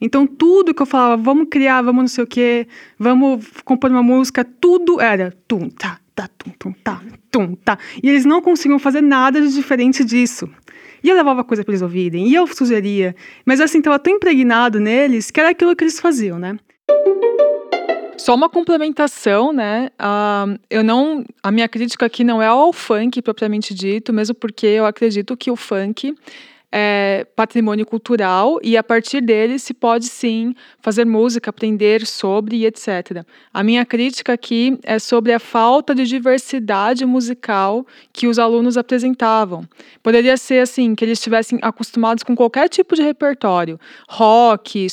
[0.01, 4.01] Então, tudo que eu falava, vamos criar, vamos não sei o quê, vamos compor uma
[4.01, 7.77] música, tudo era tum, tá, tá, tum, tum, tá, tum, tá.
[8.01, 10.49] E eles não conseguiam fazer nada de diferente disso.
[11.03, 13.15] E eu levava coisa para eles ouvirem, e eu sugeria.
[13.45, 16.57] Mas assim, estava tão impregnado neles que era aquilo que eles faziam, né?
[18.17, 19.89] Só uma complementação, né?
[19.97, 24.67] Uh, eu não, a minha crítica aqui não é ao funk propriamente dito, mesmo porque
[24.67, 26.13] eu acredito que o funk
[26.71, 32.65] é, patrimônio cultural e a partir dele se pode sim fazer música, aprender sobre e
[32.65, 33.25] etc.
[33.53, 39.67] A minha crítica aqui é sobre a falta de diversidade musical que os alunos apresentavam.
[40.03, 44.87] Poderia ser assim, que eles estivessem acostumados com qualquer tipo de repertório, rock,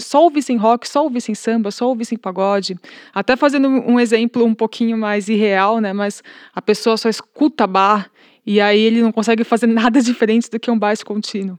[0.00, 2.76] só ouvissem rock, só ouvissem samba, só ouvissem pagode,
[3.14, 6.22] até fazendo um exemplo um pouquinho mais irreal, né, mas
[6.54, 8.10] a pessoa só escuta bar
[8.46, 11.58] e aí ele não consegue fazer nada diferente do que um baixo contínuo.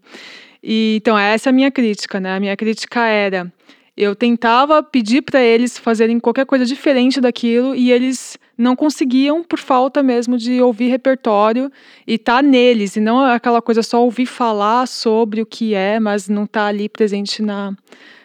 [0.63, 2.35] E, então, essa é a minha crítica, né?
[2.35, 3.51] A minha crítica era:
[3.95, 9.59] eu tentava pedir para eles fazerem qualquer coisa diferente daquilo e eles não conseguiam por
[9.59, 11.71] falta mesmo de ouvir repertório
[12.07, 16.27] e tá neles, e não aquela coisa só ouvir falar sobre o que é, mas
[16.27, 17.73] não tá ali presente na,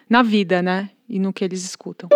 [0.08, 0.90] na vida, né?
[1.08, 2.08] E no que eles escutam.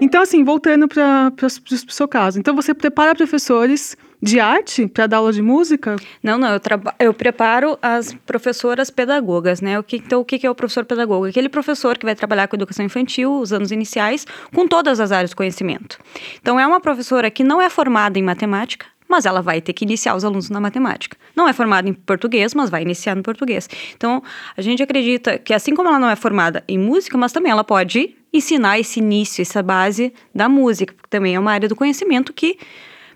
[0.00, 2.38] Então, assim, voltando para o seu caso.
[2.38, 5.96] Então, você prepara professores de arte para dar aula de música?
[6.22, 6.48] Não, não.
[6.48, 6.60] Eu,
[7.00, 9.78] eu preparo as professoras pedagogas, né?
[9.78, 11.26] O que, então, o que é o professor pedagogo?
[11.26, 15.30] Aquele professor que vai trabalhar com educação infantil, os anos iniciais, com todas as áreas
[15.30, 15.98] do conhecimento.
[16.40, 19.84] Então, é uma professora que não é formada em matemática, mas ela vai ter que
[19.84, 21.18] iniciar os alunos na matemática.
[21.36, 23.68] Não é formada em português, mas vai iniciar no português.
[23.94, 24.22] Então,
[24.56, 27.62] a gente acredita que assim como ela não é formada em música, mas também ela
[27.62, 32.32] pode ensinar esse início, essa base da música, porque também é uma área do conhecimento
[32.32, 32.58] que,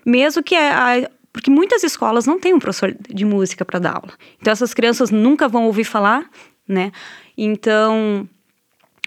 [0.07, 4.13] mesmo que a, porque muitas escolas não têm um professor de música para dar aula.
[4.39, 6.29] Então essas crianças nunca vão ouvir falar,
[6.67, 6.91] né?
[7.37, 8.27] Então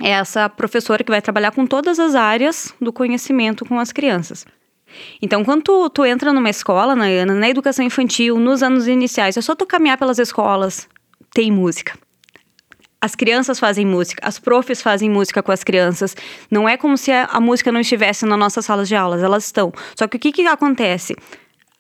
[0.03, 4.47] é essa professora que vai trabalhar com todas as áreas do conhecimento com as crianças.
[5.23, 9.41] Então, quando tu, tu entra numa escola, na, na educação infantil, nos anos iniciais, é
[9.41, 10.89] só tu caminhar pelas escolas,
[11.33, 11.97] tem música
[13.01, 16.15] as crianças fazem música, as profs fazem música com as crianças.
[16.51, 19.73] Não é como se a, música não estivesse nas nossas salas de aulas, elas estão.
[19.99, 21.17] Só que o que, que acontece?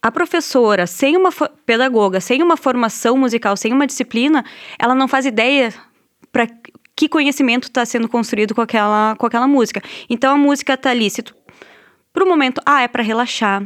[0.02, 1.30] A professora, sem uma
[1.66, 4.44] pedagoga, sem uma formação musical, sem uma disciplina,
[4.78, 5.74] ela não faz ideia
[6.32, 6.46] para
[6.96, 9.82] que conhecimento está sendo construído com aquela, com aquela música.
[10.08, 11.34] Então a música está ali, tu,
[12.14, 13.62] pro momento, ah, é para relaxar,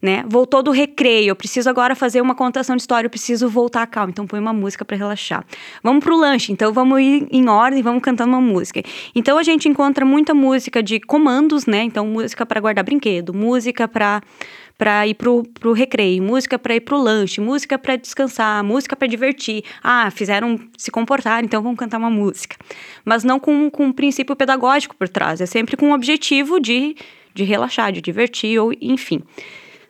[0.00, 0.24] né?
[0.28, 4.10] Voltou do recreio, eu preciso agora fazer uma contação de história, eu preciso voltar calma,
[4.10, 5.44] então põe uma música para relaxar.
[5.82, 8.82] Vamos pro lanche, então vamos ir em ordem, vamos cantando uma música.
[9.14, 11.82] Então a gente encontra muita música de comandos, né?
[11.82, 14.22] Então música para guardar brinquedo, música para
[14.78, 19.08] para ir pro, pro recreio, música para ir pro lanche, música para descansar, música para
[19.08, 19.64] divertir.
[19.82, 22.56] Ah, fizeram se comportar, então vamos cantar uma música.
[23.04, 26.94] Mas não com, com um princípio pedagógico por trás, é sempre com o objetivo de,
[27.34, 29.20] de relaxar, de divertir, ou enfim.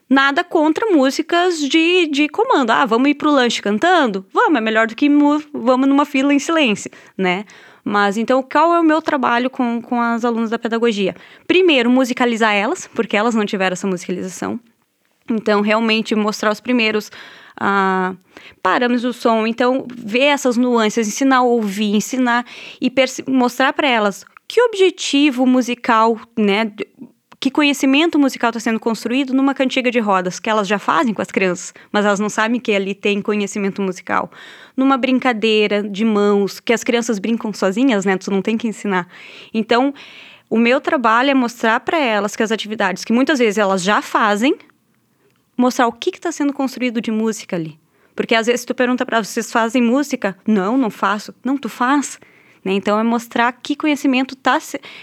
[0.08, 2.70] Nada contra músicas de, de comando.
[2.70, 4.24] Ah, vamos ir pro lanche cantando?
[4.32, 5.08] Vamos, é melhor do que
[5.52, 7.44] vamos numa fila em silêncio, né?
[7.84, 11.14] Mas então, qual é o meu trabalho com, com as alunas da pedagogia?
[11.46, 14.58] Primeiro, musicalizar elas, porque elas não tiveram essa musicalização.
[15.30, 17.10] Então, realmente mostrar os primeiros
[17.60, 18.14] ah,
[18.62, 19.46] parâmetros do som.
[19.46, 22.46] Então, ver essas nuances, ensinar a ouvir, ensinar
[22.80, 22.90] e
[23.26, 26.72] mostrar para elas que objetivo musical, né?
[27.40, 31.22] Que conhecimento musical está sendo construído numa cantiga de rodas, que elas já fazem com
[31.22, 34.30] as crianças, mas elas não sabem que ali tem conhecimento musical.
[34.76, 38.16] Numa brincadeira de mãos, que as crianças brincam sozinhas, né?
[38.16, 39.06] Tu não tem que ensinar.
[39.54, 39.94] Então,
[40.50, 44.02] o meu trabalho é mostrar para elas que as atividades que muitas vezes elas já
[44.02, 44.56] fazem,
[45.56, 47.78] mostrar o que está sendo construído de música ali.
[48.16, 50.36] Porque às vezes tu pergunta para vocês fazem música?
[50.44, 51.32] Não, não faço.
[51.44, 52.18] Não, tu faz.
[52.64, 52.72] Né?
[52.72, 54.58] Então é mostrar que conhecimento tá,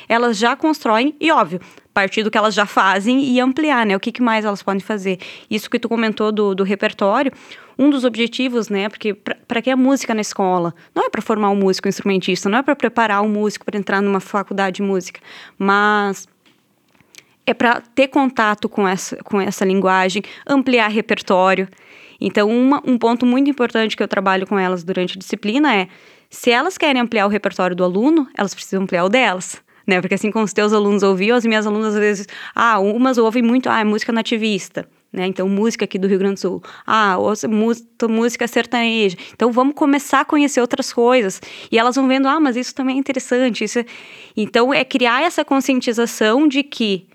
[0.10, 1.62] elas já constroem e óbvio
[1.96, 3.96] partir do que elas já fazem e ampliar, né?
[3.96, 5.18] O que, que mais elas podem fazer?
[5.50, 7.32] Isso que tu comentou do, do repertório,
[7.80, 8.90] um dos objetivos, né?
[8.90, 10.76] Porque para que a música na escola?
[10.94, 13.78] Não é para formar um músico um instrumentista, não é para preparar um músico para
[13.78, 15.22] entrar numa faculdade de música,
[15.58, 16.28] mas
[17.46, 21.70] é para ter contato com essa, com essa linguagem, ampliar repertório.
[22.20, 25.88] Então, uma, um ponto muito importante que eu trabalho com elas durante a disciplina é
[26.30, 29.64] se elas querem ampliar o repertório do aluno, elas precisam ampliar o delas.
[29.86, 30.02] Né?
[30.02, 33.44] Porque assim como os teus alunos ouviam, as minhas alunas às vezes, ah, umas ouvem
[33.44, 35.28] muito, ah, é música nativista, né?
[35.28, 36.64] Então, música aqui do Rio Grande do Sul.
[36.86, 37.48] Ah, outra,
[38.10, 39.16] música sertaneja.
[39.34, 41.42] Então, vamos começar a conhecer outras coisas.
[41.72, 43.64] E elas vão vendo, ah, mas isso também é interessante.
[43.64, 43.86] Isso é...
[44.36, 47.08] Então, é criar essa conscientização de que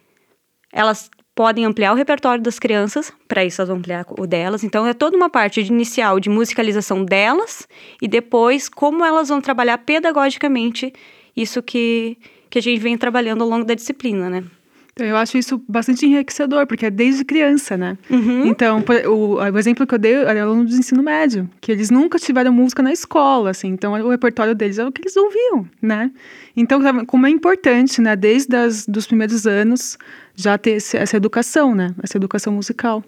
[0.72, 4.62] elas podem ampliar o repertório das crianças, para isso elas vão ampliar o delas.
[4.62, 7.66] Então é toda uma parte inicial de musicalização delas
[8.02, 10.92] e depois como elas vão trabalhar pedagogicamente
[11.34, 12.18] isso que,
[12.50, 14.44] que a gente vem trabalhando ao longo da disciplina, né?
[14.92, 17.96] Então, eu acho isso bastante enriquecedor, porque é desde criança, né?
[18.10, 18.46] Uhum.
[18.46, 22.18] Então, o, o, exemplo que eu dei era aluno do ensino médio, que eles nunca
[22.18, 26.10] tiveram música na escola, assim, então o repertório deles é o que eles ouviam, né?
[26.56, 29.96] Então, como é importante, né, desde as, dos primeiros anos,
[30.34, 31.94] já ter esse, essa educação, né?
[32.02, 33.04] Essa educação musical.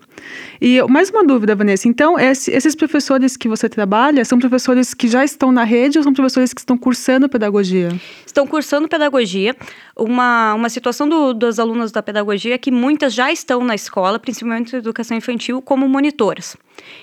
[0.60, 1.88] E mais uma dúvida, Vanessa.
[1.88, 6.04] Então, esse, esses professores que você trabalha são professores que já estão na rede ou
[6.04, 7.88] são professores que estão cursando pedagogia?
[8.26, 9.56] Estão cursando pedagogia.
[9.96, 14.18] Uma, uma situação do, das alunas da pedagogia é que muitas já estão na escola,
[14.18, 16.56] principalmente educação infantil, como monitoras.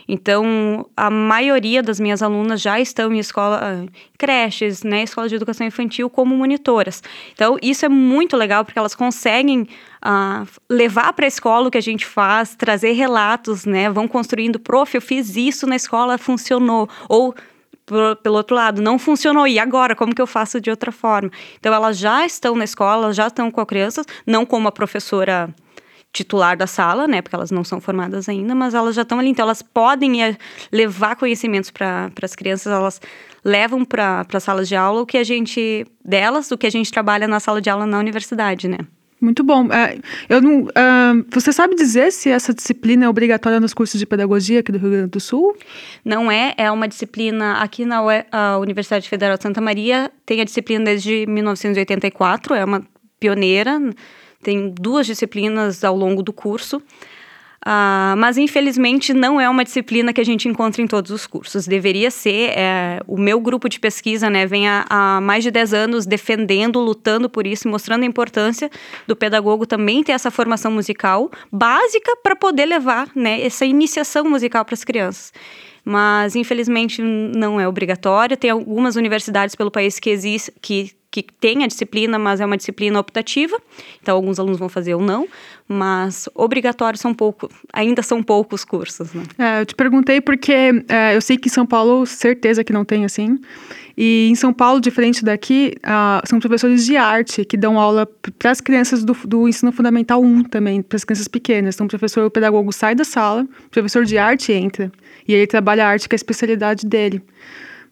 [0.08, 3.86] Então, a maioria das minhas alunas já estão em escola,
[4.18, 7.04] creches, né, escola de educação infantil como monitoras.
[7.34, 9.68] Então, isso é muito legal porque elas conseguem
[10.04, 14.60] uh, levar para a escola o que a gente faz, trazer relatos, né, vão construindo,
[14.60, 17.36] prof, eu fiz isso na escola, funcionou, ou
[18.22, 19.48] pelo outro lado, não funcionou.
[19.48, 21.32] E agora, como que eu faço de outra forma?
[21.60, 25.50] Então, elas já estão na escola, já estão com as crianças, não como a professora
[26.12, 27.22] titular da sala, né?
[27.22, 29.30] Porque elas não são formadas ainda, mas elas já estão ali.
[29.30, 30.36] Então, elas podem
[30.72, 33.02] levar conhecimentos para as crianças, elas
[33.44, 36.92] levam para as salas de aula o que a gente, delas, o que a gente
[36.92, 38.80] trabalha na sala de aula na universidade, né?
[39.22, 39.66] Muito bom.
[39.66, 44.06] Uh, eu não, uh, você sabe dizer se essa disciplina é obrigatória nos cursos de
[44.06, 45.58] pedagogia aqui do Rio Grande do Sul?
[46.06, 48.02] Não é, é uma disciplina aqui na
[48.60, 52.82] Universidade Federal de Santa Maria, tem a disciplina desde 1984, é uma
[53.20, 53.78] pioneira
[54.42, 56.82] tem duas disciplinas ao longo do curso.
[57.60, 61.68] Uh, mas infelizmente não é uma disciplina que a gente encontra em todos os cursos.
[61.68, 62.52] Deveria ser.
[62.58, 66.80] É, o meu grupo de pesquisa né, vem há, há, mais de 10 anos defendendo,
[66.80, 68.72] lutando por isso, mostrando a importância
[69.06, 74.64] do pedagogo também ter essa formação musical básica para poder levar né, essa iniciação musical
[74.64, 75.34] para as crianças
[75.90, 78.38] mas infelizmente não é obrigatório.
[78.38, 82.56] Tem algumas universidades pelo país que, existe, que que tem a disciplina, mas é uma
[82.56, 83.60] disciplina optativa,
[84.00, 85.28] então alguns alunos vão fazer ou não,
[85.68, 89.12] mas obrigatórios são pouco, ainda são poucos cursos.
[89.12, 89.24] Né?
[89.40, 92.86] É, eu te perguntei porque é, eu sei que em São Paulo, certeza que não
[92.86, 93.40] tem assim,
[94.02, 98.50] e em São Paulo, diferente daqui, uh, são professores de arte que dão aula para
[98.50, 101.76] as crianças do, do, ensino fundamental 1 também, para as crianças pequenas.
[101.76, 104.90] Então, o professor, o pedagogo sai da sala, o professor de arte entra,
[105.30, 107.22] e ele trabalha a arte, que é a especialidade dele.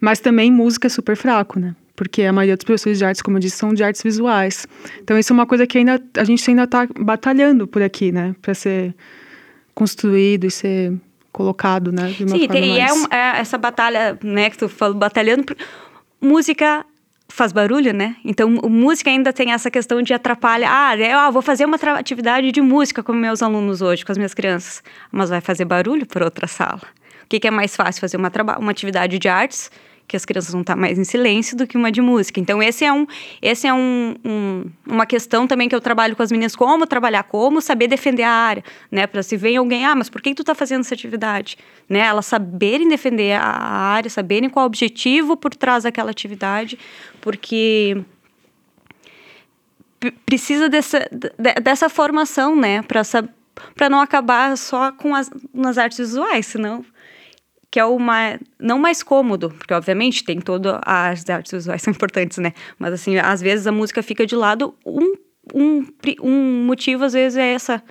[0.01, 1.75] Mas também música é super fraco, né?
[1.95, 4.67] porque a maioria dos professores de artes, como eu disse, são de artes visuais.
[5.01, 8.35] Então isso é uma coisa que ainda a gente ainda está batalhando por aqui, né,
[8.39, 8.93] para ser
[9.73, 10.93] construído e ser
[11.31, 12.91] colocado, né, de uma Sim, forma tem, mais...
[12.91, 15.57] é, um, é essa batalha, né, que tu falou, batalhando.
[16.21, 16.85] Música
[17.29, 18.15] faz barulho, né?
[18.23, 20.71] Então, música ainda tem essa questão de atrapalhar.
[20.71, 24.17] Ah, eu ah, vou fazer uma atividade de música com meus alunos hoje, com as
[24.17, 24.81] minhas crianças.
[25.11, 26.81] Mas vai fazer barulho para outra sala.
[27.27, 27.99] O que, que é mais fácil?
[27.99, 29.69] Fazer uma, uma atividade de artes
[30.07, 32.39] que as crianças vão estar mais em silêncio do que uma de música.
[32.39, 33.05] Então, esse é, um,
[33.41, 37.23] esse é um, um, uma questão também que eu trabalho com as meninas, como trabalhar,
[37.23, 39.05] como saber defender a área, né?
[39.05, 41.57] Para se vem alguém, ah, mas por que tu está fazendo essa atividade?
[41.89, 41.99] Né?
[41.99, 46.79] Elas saberem defender a área, saberem qual é o objetivo por trás daquela atividade,
[47.19, 48.01] porque
[50.25, 51.05] precisa dessa,
[51.61, 52.81] dessa formação, né?
[52.81, 56.85] Para não acabar só com as nas artes visuais, senão
[57.69, 61.91] que é o mais, não mais cômodo, porque obviamente tem todas as artes visuais são
[61.91, 62.53] importantes, né?
[62.79, 64.73] Mas assim, às vezes a música fica de lado.
[64.85, 65.13] Um,
[65.53, 65.85] um,
[66.21, 67.83] um motivo às vezes é essa,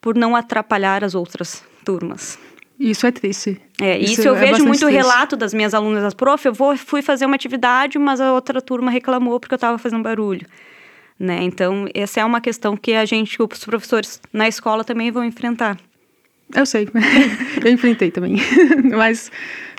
[0.00, 2.38] por não atrapalhar as outras turmas.
[2.78, 3.60] Isso é triste.
[3.80, 4.94] É, isso, isso eu é vejo muito triste.
[4.94, 8.62] relato das minhas alunas, as prof, eu vou, fui fazer uma atividade, mas a outra
[8.62, 10.46] turma reclamou porque eu estava fazendo barulho.
[11.18, 11.42] Né?
[11.42, 15.76] Então, essa é uma questão que a gente, os professores na escola também vão enfrentar.
[16.54, 16.88] Eu sei,
[17.62, 18.36] eu enfrentei também.
[18.96, 19.30] mas,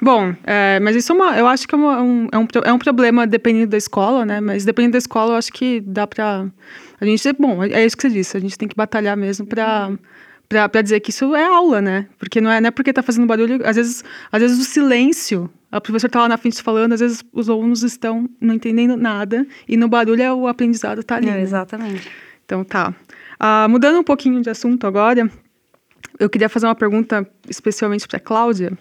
[0.01, 2.73] bom, é, mas isso é uma, eu acho que é, uma, um, é, um, é
[2.73, 4.39] um problema dependendo da escola, né?
[4.39, 6.45] Mas dependendo da escola, eu acho que dá pra.
[7.01, 9.91] A gente, bom, é isso que você disse, a gente tem que batalhar mesmo pra.
[10.47, 12.07] Pra, pra dizer que isso é aula, né?
[12.17, 15.47] Porque não é, não é porque tá fazendo barulho, às vezes, às vezes o silêncio,
[15.71, 19.45] a professora tá lá na frente falando, às vezes os alunos estão não entendendo nada,
[19.67, 21.29] e no barulho é o aprendizado tá ali.
[21.29, 21.41] É, né?
[21.43, 22.09] Exatamente.
[22.45, 22.95] Então tá.
[23.39, 25.29] Uh, mudando um pouquinho de assunto agora,
[26.19, 28.77] eu queria fazer uma pergunta especialmente para Cláudia.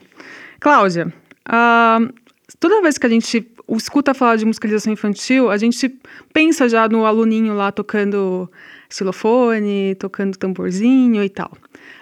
[0.60, 1.12] Cláudia,
[1.48, 2.12] uh,
[2.58, 5.88] toda vez que a gente escuta falar de musicalização infantil, a gente
[6.32, 8.50] pensa já no aluninho lá tocando
[8.90, 11.52] xilofone, tocando tamborzinho e tal.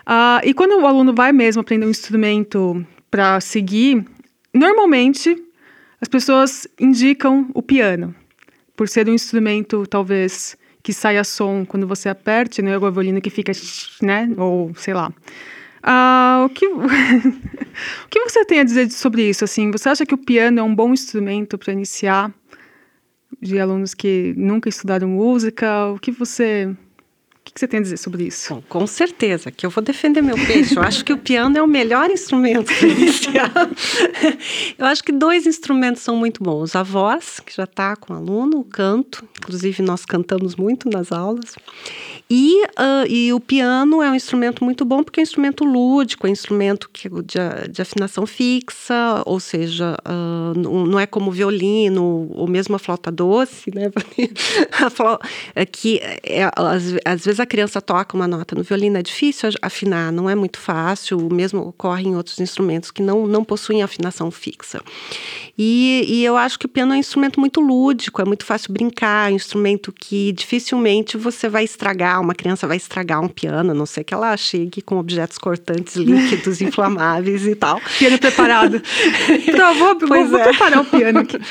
[0.07, 4.05] Uh, e quando o aluno vai mesmo aprender um instrumento para seguir,
[4.55, 5.43] normalmente
[6.01, 8.15] as pessoas indicam o piano,
[8.77, 13.21] por ser um instrumento talvez que saia som quando você aperte, não é o violino
[13.21, 13.51] que fica,
[14.01, 14.31] né?
[14.37, 15.13] Ou sei lá.
[15.83, 19.43] Uh, o, que, o que você tem a dizer sobre isso?
[19.43, 22.33] Assim, você acha que o piano é um bom instrumento para iniciar
[23.43, 25.89] de alunos que nunca estudaram música?
[25.89, 26.73] O que você,
[27.57, 28.55] que você tem a dizer sobre isso?
[28.55, 30.77] Bom, com certeza, que eu vou defender meu peixe.
[30.77, 32.71] Eu acho que o piano é o melhor instrumento
[34.79, 36.77] eu acho que dois instrumentos são muito bons.
[36.77, 41.11] A voz, que já está com o aluno, o canto, inclusive nós cantamos muito nas
[41.11, 41.55] aulas.
[42.29, 46.27] E, uh, e o piano é um instrumento muito bom porque é um instrumento lúdico,
[46.27, 51.33] é um instrumento que, de, de afinação fixa, ou seja, uh, não é como o
[51.33, 53.93] violino ou mesmo a flauta doce, né?
[54.73, 58.99] a flauta, é que é, às, às, vezes a criança toca uma nota no violino,
[58.99, 63.27] é difícil afinar, não é muito fácil, o mesmo ocorre em outros instrumentos que não,
[63.27, 64.83] não possuem afinação fixa.
[65.57, 68.73] E, e eu acho que o piano é um instrumento muito lúdico, é muito fácil
[68.73, 73.71] brincar, é um instrumento que dificilmente você vai estragar uma criança vai estragar um piano,
[73.71, 77.81] a não ser que ela chegue com objetos cortantes, líquidos, inflamáveis e tal.
[77.99, 78.83] Piano preparado.
[79.47, 80.45] então, vou, vou, vou é.
[80.45, 81.37] preparar o piano aqui.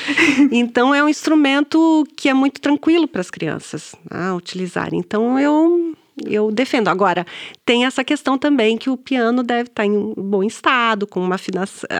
[0.50, 4.98] Então, é um instrumento que é muito tranquilo para as crianças né, utilizarem.
[4.98, 5.85] Então, eu
[6.24, 6.88] eu defendo.
[6.88, 7.26] Agora,
[7.64, 11.36] tem essa questão também que o piano deve estar em bom estado, com uma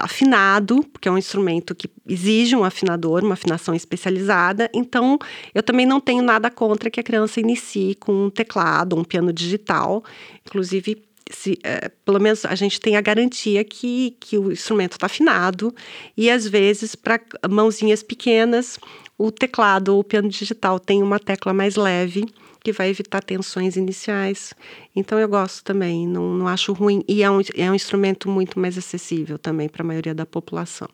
[0.03, 4.71] afinado, porque é um instrumento que exige um afinador, uma afinação especializada.
[4.73, 5.19] Então,
[5.55, 9.33] eu também não tenho nada contra que a criança inicie com um teclado, um piano
[9.33, 10.03] digital.
[10.47, 15.07] Inclusive, se, é, pelo menos a gente tem a garantia que, que o instrumento está
[15.07, 15.75] afinado
[16.17, 18.79] e às vezes para mãozinhas pequenas
[19.19, 22.27] o teclado ou o piano digital tem uma tecla mais leve
[22.67, 24.53] que vai evitar tensões iniciais.
[24.95, 27.05] Então eu gosto também, não, não acho ruim.
[27.07, 30.89] E é um, é um instrumento muito mais acessível também para a maioria da população.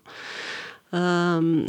[0.93, 1.64] Um,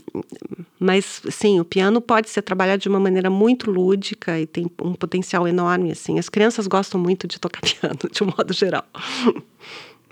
[0.77, 4.93] mas sim, o piano pode ser trabalhado de uma maneira muito lúdica e tem um
[4.93, 5.93] potencial enorme.
[5.93, 8.83] Assim, as crianças gostam muito de tocar piano, de um modo geral.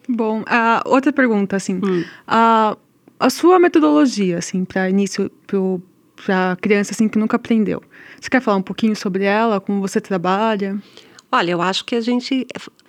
[0.07, 2.05] Bom, uh, outra pergunta, assim, hum.
[2.29, 2.77] uh,
[3.19, 5.29] a sua metodologia, assim, para início,
[6.25, 7.81] para criança assim que nunca aprendeu.
[8.19, 10.77] Você quer falar um pouquinho sobre ela, como você trabalha?
[11.31, 12.45] Olha, eu acho que a gente,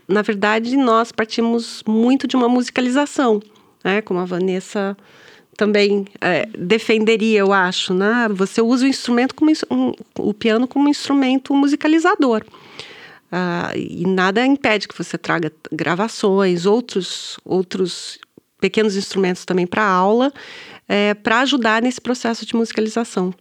[0.09, 3.41] na verdade, nós partimos muito de uma musicalização,
[3.85, 4.03] né?
[4.03, 4.97] Como a Vanessa
[5.57, 8.29] também é, defenderia, eu acho, né?
[8.31, 12.43] Você usa o instrumento como um, o piano como um instrumento musicalizador.
[13.33, 18.19] Uh, e nada impede que você traga gravações, outros, outros
[18.61, 20.33] pequenos instrumentos também para aula,
[20.89, 23.35] é, para ajudar nesse processo de musicalização.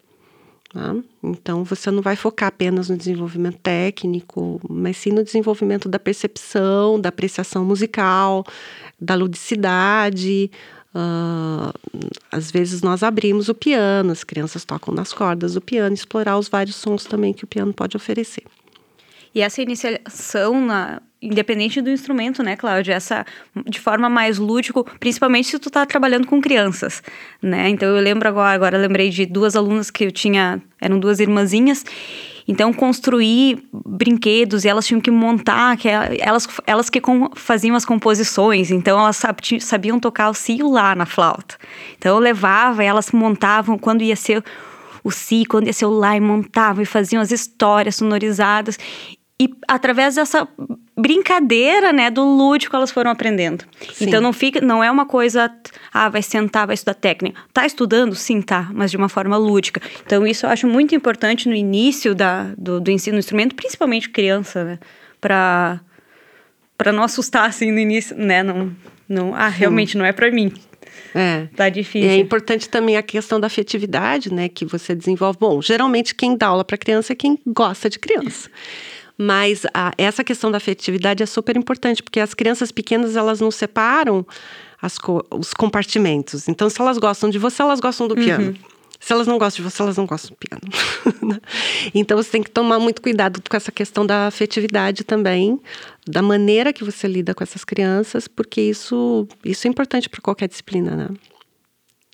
[0.74, 0.96] Tá?
[1.22, 7.00] Então, você não vai focar apenas no desenvolvimento técnico, mas sim no desenvolvimento da percepção,
[7.00, 8.46] da apreciação musical,
[9.00, 10.50] da ludicidade.
[10.94, 16.38] Uh, às vezes nós abrimos o piano, as crianças tocam nas cordas do piano, explorar
[16.38, 18.44] os vários sons também que o piano pode oferecer.
[19.34, 22.94] E essa iniciação na, independente do instrumento, né, Cláudia?
[22.94, 23.26] Essa
[23.66, 27.02] de forma mais lúdico, principalmente se tu tá trabalhando com crianças,
[27.42, 27.70] né?
[27.70, 31.86] Então eu lembro agora, agora lembrei de duas alunas que eu tinha, eram duas irmãzinhas.
[32.48, 37.00] Então construir brinquedos e elas tinham que montar, que elas elas que
[37.36, 39.22] faziam as composições, então elas
[39.60, 41.56] sabiam tocar o si e o lá na flauta.
[41.98, 44.44] Então eu levava, elas montavam quando ia ser
[45.04, 48.78] o si, quando ia ser o lá e montavam e faziam as histórias sonorizadas.
[49.42, 50.48] E através dessa
[50.96, 53.66] brincadeira, né, do lúdico elas foram aprendendo.
[53.92, 54.06] Sim.
[54.06, 55.52] Então não fica, não é uma coisa,
[55.92, 57.42] ah, vai sentar, vai estudar técnica.
[57.52, 58.14] Tá estudando?
[58.14, 59.82] Sim, tá, mas de uma forma lúdica.
[60.06, 64.10] Então isso eu acho muito importante no início da, do, do ensino do instrumento, principalmente
[64.10, 64.80] criança, né,
[65.20, 65.82] para
[66.78, 68.72] para não assustar assim no início, né, não
[69.10, 69.58] não, ah, Sim.
[69.58, 70.54] realmente não é para mim.
[71.16, 71.48] É.
[71.56, 72.10] Tá difícil.
[72.10, 75.38] É importante também a questão da afetividade, né, que você desenvolve.
[75.40, 78.50] Bom, geralmente quem dá aula para criança é quem gosta de criança.
[79.22, 83.52] Mas a, essa questão da afetividade é super importante, porque as crianças pequenas, elas não
[83.52, 84.26] separam
[84.82, 84.98] as,
[85.30, 86.48] os compartimentos.
[86.48, 88.48] Então, se elas gostam de você, elas gostam do piano.
[88.48, 88.56] Uhum.
[89.00, 91.40] Se elas não gostam de você, elas não gostam do piano.
[91.94, 95.60] então você tem que tomar muito cuidado com essa questão da afetividade também,
[96.08, 100.48] da maneira que você lida com essas crianças, porque isso, isso é importante para qualquer
[100.48, 101.10] disciplina, né?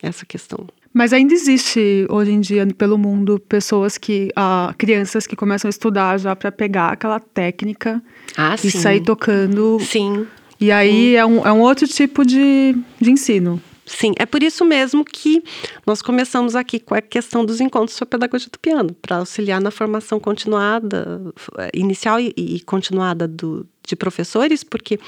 [0.03, 0.67] Essa questão.
[0.97, 5.69] Mas ainda existe hoje em dia pelo mundo pessoas que, uh, crianças que começam a
[5.69, 8.01] estudar já para pegar aquela técnica
[8.35, 8.79] ah, e sim.
[8.79, 9.77] sair tocando.
[9.79, 10.25] Sim.
[10.59, 13.61] E aí é um, é um outro tipo de, de ensino.
[13.85, 15.43] Sim, é por isso mesmo que
[15.85, 19.69] nós começamos aqui com a questão dos encontros sobre pedagogia do piano, para auxiliar na
[19.69, 21.21] formação continuada,
[21.59, 24.99] eh, inicial e, e continuada do, de professores, porque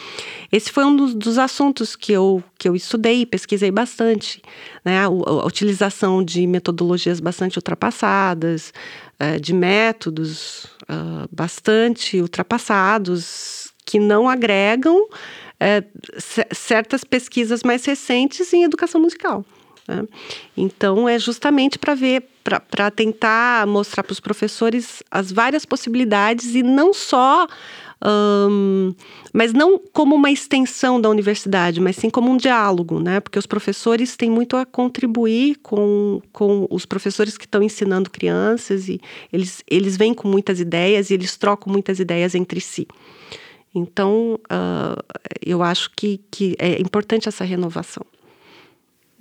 [0.51, 4.41] esse foi um dos, dos, assuntos que eu, que eu estudei pesquisei bastante.
[4.83, 4.99] Né?
[4.99, 8.73] A, a, utilização de metodologias bastante ultrapassadas,
[9.19, 15.07] uh, de métodos uh, bastante ultrapassados, que não agregam
[15.59, 15.83] é,
[16.53, 19.43] certas pesquisas mais recentes em educação musical.
[19.87, 20.07] Né?
[20.55, 26.61] Então, é justamente para ver, para tentar mostrar para os professores as várias possibilidades e
[26.61, 27.47] não só
[28.05, 28.93] um,
[29.33, 33.19] mas não como uma extensão da universidade, mas sim como um diálogo, né?
[33.19, 38.87] Porque os professores têm muito a contribuir com, com os professores que estão ensinando crianças
[38.87, 42.87] e eles, eles vêm com muitas ideias e eles trocam muitas ideias entre si.
[43.75, 45.03] Então, uh,
[45.45, 48.05] eu acho que, que é importante essa renovação.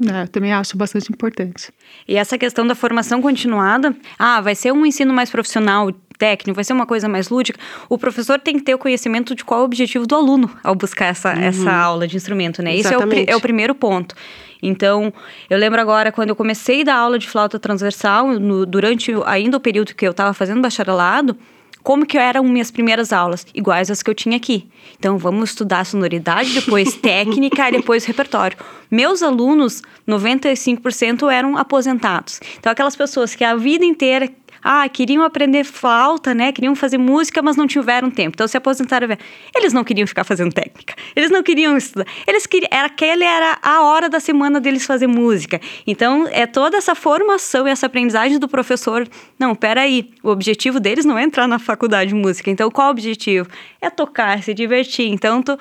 [0.07, 1.73] É, eu também acho bastante importante.
[2.07, 6.65] E essa questão da formação continuada, ah, vai ser um ensino mais profissional, técnico, vai
[6.65, 7.59] ser uma coisa mais lúdica.
[7.89, 10.75] O professor tem que ter o conhecimento de qual é o objetivo do aluno ao
[10.75, 11.41] buscar essa, uhum.
[11.41, 12.75] essa aula de instrumento, né?
[12.75, 14.15] Isso é o, é o primeiro ponto.
[14.63, 15.13] Então,
[15.49, 19.57] eu lembro agora quando eu comecei a dar aula de flauta transversal, no, durante ainda
[19.57, 21.37] o período que eu estava fazendo bacharelado,
[21.83, 24.69] como que eram minhas primeiras aulas, iguais às que eu tinha aqui.
[24.99, 28.59] Então, vamos estudar sonoridade, depois técnica e depois repertório.
[28.91, 32.41] Meus alunos, 95% eram aposentados.
[32.59, 34.29] Então, aquelas pessoas que a vida inteira
[34.63, 36.53] ah, queriam aprender flauta, né?
[36.53, 38.35] Queriam fazer música, mas não tiveram tempo.
[38.35, 39.09] Então se aposentaram.
[39.55, 40.95] Eles não queriam ficar fazendo técnica.
[41.15, 42.07] Eles não queriam estudar.
[42.27, 42.69] Eles queriam.
[42.71, 45.61] Era, aquele era a hora da semana deles fazer música.
[45.87, 49.09] Então é toda essa formação e essa aprendizagem do professor.
[49.39, 50.11] Não, peraí.
[50.23, 52.51] O objetivo deles não é entrar na faculdade de música.
[52.51, 53.49] Então qual o objetivo?
[53.81, 55.09] É tocar, se divertir.
[55.09, 55.59] Então tu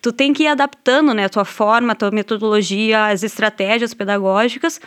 [0.00, 4.80] tu tem que ir adaptando né, a tua forma, a tua metodologia, as estratégias pedagógicas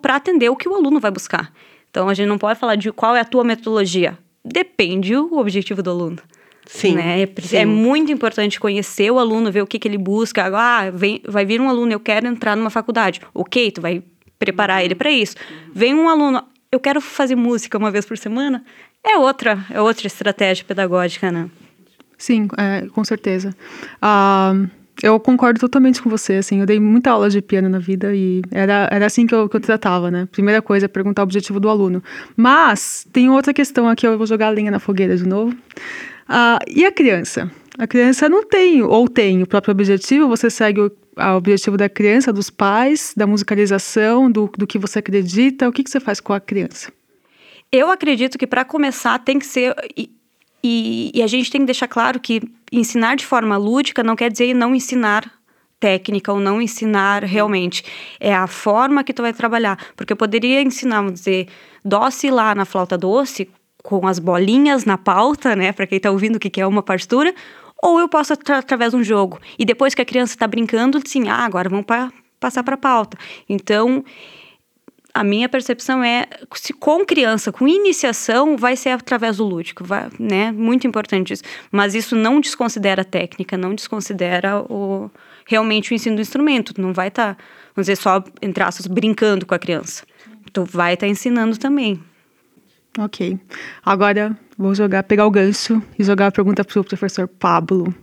[0.00, 1.52] para atender o que o aluno vai buscar.
[1.98, 4.16] Então a gente não pode falar de qual é a tua metodologia.
[4.44, 6.18] Depende o objetivo do aluno.
[6.64, 7.22] Sim, né?
[7.22, 7.56] é, sim.
[7.56, 10.46] é muito importante conhecer o aluno, ver o que, que ele busca.
[10.46, 13.20] Ah, vem, vai vir um aluno, eu quero entrar numa faculdade.
[13.34, 14.00] Ok, tu vai
[14.38, 15.34] preparar ele para isso.
[15.74, 16.40] Vem um aluno,
[16.70, 18.64] eu quero fazer música uma vez por semana.
[19.02, 21.50] É outra, é outra estratégia pedagógica, né?
[22.16, 23.52] Sim, é, com certeza.
[24.00, 24.54] Ah,
[25.02, 28.42] eu concordo totalmente com você, assim, eu dei muita aula de piano na vida e
[28.50, 30.28] era, era assim que eu, que eu tratava, né?
[30.30, 32.02] Primeira coisa é perguntar o objetivo do aluno.
[32.36, 35.56] Mas tem outra questão aqui, eu vou jogar a linha na fogueira de novo.
[36.28, 37.50] Ah, e a criança?
[37.78, 40.90] A criança não tem, ou tem o próprio objetivo, você segue o
[41.36, 45.90] objetivo da criança, dos pais, da musicalização, do, do que você acredita, o que, que
[45.90, 46.92] você faz com a criança?
[47.70, 49.74] Eu acredito que para começar tem que ser
[50.62, 52.42] e, e, a gente tem que deixar claro que
[52.72, 55.38] ensinar de forma lúdica não quer dizer não ensinar
[55.78, 57.84] técnica ou não ensinar realmente.
[58.18, 59.78] É a forma que tu vai trabalhar.
[59.96, 61.48] Porque eu poderia ensinar, vamos dizer,
[61.84, 63.48] doce lá na flauta doce,
[63.82, 65.72] com as bolinhas na pauta, né?
[65.72, 67.34] Para quem está ouvindo o que é uma partitura.
[67.82, 69.38] Ou eu posso tra através de um jogo.
[69.58, 71.86] E depois que a criança está brincando, assim, ah, agora vamos
[72.40, 73.16] passar para pauta.
[73.48, 74.04] Então,
[75.14, 80.08] a minha percepção é se com criança, com iniciação, vai ser através do lúdico, vai,
[80.18, 80.52] né?
[80.52, 81.42] Muito importante isso.
[81.70, 85.10] Mas isso não desconsidera a técnica, não desconsidera o
[85.46, 86.74] realmente o ensino do instrumento.
[86.80, 87.42] Não vai estar, tá,
[87.74, 90.04] vamos dizer, só entre aspas, brincando com a criança.
[90.52, 92.00] Tu vai estar tá ensinando também.
[92.98, 93.38] Ok.
[93.84, 97.94] Agora vou jogar, pegar o gancho e jogar a pergunta para o professor Pablo.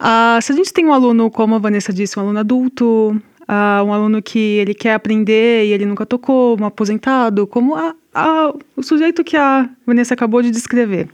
[0.00, 3.20] Uh, se a gente tem um aluno, como a Vanessa disse, um aluno adulto,
[3.50, 7.94] uh, um aluno que ele quer aprender e ele nunca tocou, um aposentado, como a,
[8.14, 11.08] a, o sujeito que a Vanessa acabou de descrever.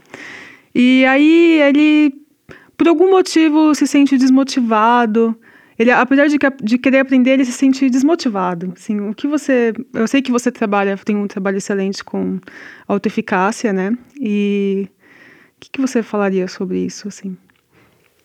[0.73, 2.13] E aí ele,
[2.77, 5.35] por algum motivo, se sente desmotivado.
[5.79, 8.73] Ele, apesar de, de querer aprender, ele se sente desmotivado.
[8.75, 12.39] Assim, o que você, eu sei que você trabalha, tem um trabalho excelente com
[12.87, 13.95] autoeficácia, né?
[14.19, 14.87] E
[15.55, 17.35] o que, que você falaria sobre isso, assim?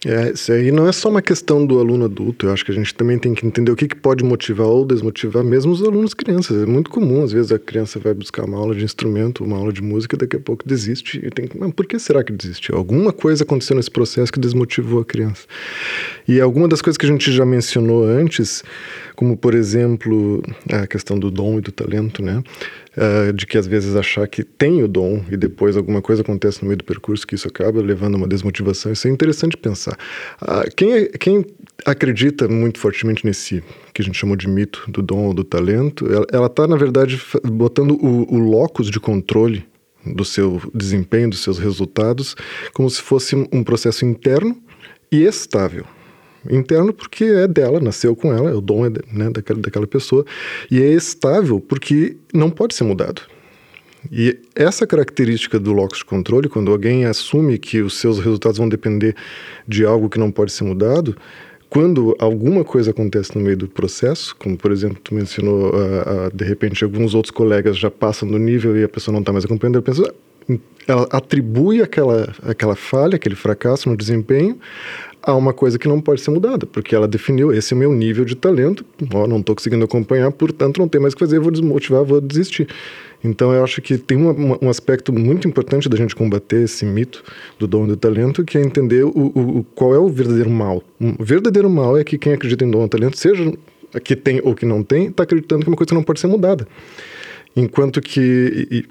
[0.05, 2.75] É, isso aí não é só uma questão do aluno adulto, eu acho que a
[2.75, 6.13] gente também tem que entender o que, que pode motivar ou desmotivar mesmo os alunos
[6.13, 6.61] crianças.
[6.61, 9.73] É muito comum, às vezes a criança vai buscar uma aula de instrumento, uma aula
[9.73, 11.25] de música, daqui a pouco desiste.
[11.25, 12.77] E tem, mas por que será que desistiu?
[12.77, 15.47] Alguma coisa aconteceu nesse processo que desmotivou a criança.
[16.27, 18.65] E alguma das coisas que a gente já mencionou antes,
[19.15, 22.43] como por exemplo a questão do dom e do talento, né?
[22.97, 26.63] Uh, de que às vezes achar que tem o dom e depois alguma coisa acontece
[26.63, 28.93] no meio do percurso que isso acaba levando a uma desmotivação.
[28.93, 29.99] Isso é interessante pensar.
[30.41, 31.45] Uh, quem, é, quem
[31.85, 33.63] acredita muito fortemente nesse
[33.93, 37.21] que a gente chamou de mito do dom ou do talento, ela está, na verdade,
[37.45, 39.67] botando o, o locus de controle
[40.05, 42.35] do seu desempenho, dos seus resultados,
[42.73, 44.57] como se fosse um processo interno
[45.11, 45.85] e estável
[46.51, 50.25] interno porque é dela, nasceu com ela, o dom é né, daquela, daquela pessoa,
[50.71, 53.23] e é estável porque não pode ser mudado.
[54.11, 58.69] E essa característica do locus de controle, quando alguém assume que os seus resultados vão
[58.69, 59.15] depender
[59.67, 61.17] de algo que não pode ser mudado,
[61.73, 66.37] quando alguma coisa acontece no meio do processo, como por exemplo tu mencionou, uh, uh,
[66.37, 69.45] de repente alguns outros colegas já passam do nível e a pessoa não está mais
[69.47, 70.15] acompanhando, ela pensa,
[70.87, 74.59] ela atribui aquela, aquela falha, aquele fracasso no desempenho
[75.23, 77.93] há uma coisa que não pode ser mudada, porque ela definiu, esse é o meu
[77.93, 81.39] nível de talento, ó, não estou conseguindo acompanhar, portanto não tem mais o que fazer,
[81.39, 82.69] vou desmotivar, vou desistir.
[83.25, 87.23] Então eu acho que tem uma, um aspecto muito importante da gente combater esse mito
[87.59, 90.83] do dom do talento, que é entender o, o, qual é o verdadeiro mal.
[91.01, 93.53] O verdadeiro mal é que quem acredita em dom ou talento, seja
[94.03, 96.67] que tem ou que não tem, está acreditando que uma coisa não pode ser mudada.
[97.55, 98.87] Enquanto que e,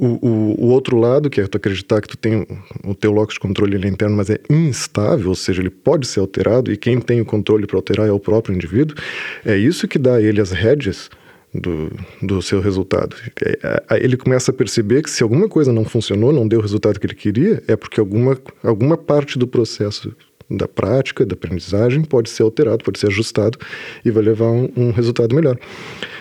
[0.00, 2.46] o, o, o, outro lado, que é tu acreditar que tu tem
[2.84, 6.06] o teu locus de controle ele é interno, mas é instável, ou seja, ele pode
[6.06, 8.96] ser alterado, e quem tem o controle para alterar é o próprio indivíduo,
[9.44, 11.10] é isso que dá a ele as rédeas
[11.54, 11.90] do,
[12.22, 13.14] do seu resultado.
[13.44, 16.98] É, ele começa a perceber que se alguma coisa não funcionou, não deu o resultado
[16.98, 20.14] que ele queria, é porque alguma, alguma parte do processo
[20.50, 23.58] da prática, da aprendizagem, pode ser alterado, pode ser ajustado
[24.04, 25.58] e vai levar um, um resultado melhor.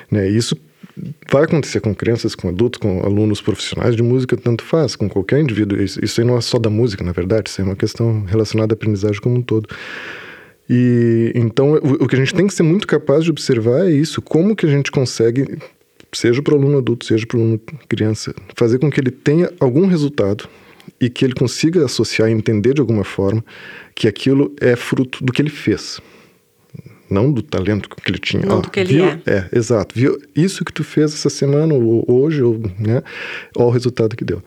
[0.10, 0.30] Né?
[0.30, 0.56] Isso
[1.32, 5.40] vai acontecer com crianças, com adultos, com alunos profissionais de música, tanto faz, com qualquer
[5.40, 5.82] indivíduo.
[5.82, 8.74] Isso, isso aí não é só da música, na verdade, isso é uma questão relacionada
[8.74, 9.70] à aprendizagem como um todo.
[10.70, 13.92] E então o, o que a gente tem que ser muito capaz de observar é
[13.92, 15.58] isso, como que a gente consegue,
[16.14, 19.52] seja para o aluno adulto, seja para o aluno criança, fazer com que ele tenha
[19.60, 20.48] algum resultado
[21.00, 23.44] e que ele consiga associar e entender de alguma forma
[23.96, 26.00] que aquilo é fruto do que ele fez
[27.12, 28.46] não do talento que ele tinha.
[28.46, 29.22] Não do que ele viu, é.
[29.26, 29.94] É, exato.
[29.94, 33.04] Viu isso que tu fez essa semana, ou hoje, ou, né?
[33.56, 34.42] Olha o resultado que deu.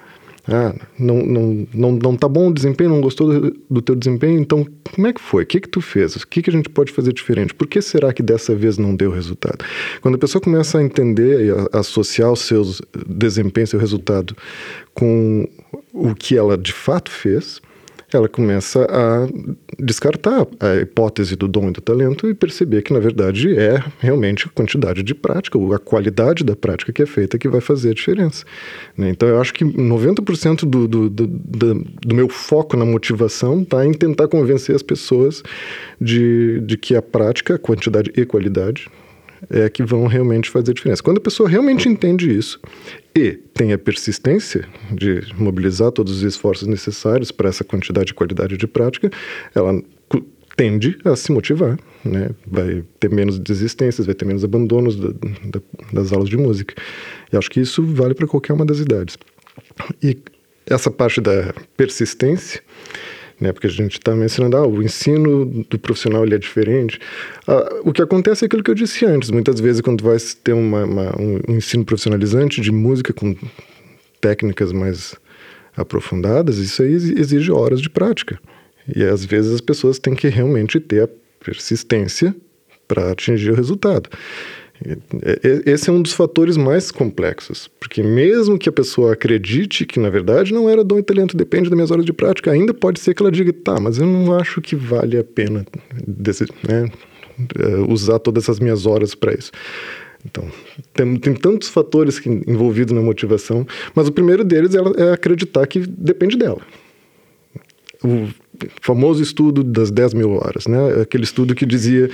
[0.46, 4.38] Ah, não, não, não, não tá bom o desempenho, não gostou do, do teu desempenho,
[4.38, 5.42] então como é que foi?
[5.42, 6.16] O que que tu fez?
[6.16, 7.54] O que que a gente pode fazer diferente?
[7.54, 9.64] Por que será que dessa vez não deu resultado?
[10.02, 14.36] Quando a pessoa começa a entender e a, a associar os seus desempenhos, seu resultado
[14.92, 15.48] com
[15.94, 17.62] o que ela de fato fez,
[18.16, 19.26] ela começa a
[19.78, 24.46] descartar a hipótese do dom e do talento e perceber que, na verdade, é realmente
[24.46, 27.94] a quantidade de prática, a qualidade da prática que é feita que vai fazer a
[27.94, 28.44] diferença.
[28.96, 29.10] Né?
[29.10, 33.92] Então, eu acho que 90% do, do, do, do, meu foco na motivação está em
[33.92, 35.42] tentar convencer as pessoas
[36.00, 38.88] de, de que a prática, quantidade e qualidade,
[39.50, 41.02] é que vão realmente fazer diferença.
[41.02, 42.60] Quando a pessoa realmente entende isso
[43.16, 48.56] e tem a persistência de mobilizar todos os esforços necessários para essa quantidade e qualidade
[48.56, 49.10] de prática,
[49.54, 49.82] ela
[50.56, 52.30] tende a se motivar, né?
[52.46, 55.60] Vai ter menos desistências, vai ter menos abandonos da, da,
[55.92, 56.74] das aulas de música.
[57.32, 59.18] E acho que isso vale para qualquer uma das idades.
[60.02, 60.16] E
[60.66, 62.62] essa parte da persistência
[63.40, 63.52] né?
[63.52, 66.98] Porque a gente está mencionando, ah, o ensino do profissional ele é diferente.
[67.46, 69.30] Ah, o que acontece é aquilo que eu disse antes.
[69.30, 73.34] Muitas vezes, quando vai ter uma, uma, um ensino profissionalizante de música com
[74.20, 75.14] técnicas mais
[75.76, 78.38] aprofundadas, isso aí exige horas de prática.
[78.94, 81.08] E às vezes as pessoas têm que realmente ter a
[81.44, 82.34] persistência
[82.86, 84.08] para atingir o resultado.
[85.64, 90.10] Esse é um dos fatores mais complexos, porque mesmo que a pessoa acredite que na
[90.10, 93.14] verdade não era dom e talento, depende das minhas horas de prática, ainda pode ser
[93.14, 95.64] que ela diga, tá, mas eu não acho que vale a pena
[96.06, 96.90] desse, né,
[97.58, 99.52] eh, usar todas essas minhas horas para isso.
[100.26, 100.44] Então,
[100.92, 105.66] tem, tem tantos fatores que, envolvidos na motivação, mas o primeiro deles é, é acreditar
[105.66, 106.60] que depende dela.
[108.02, 108.28] O
[108.80, 111.02] famoso estudo das 10 mil horas, né?
[111.02, 112.10] Aquele estudo que dizia,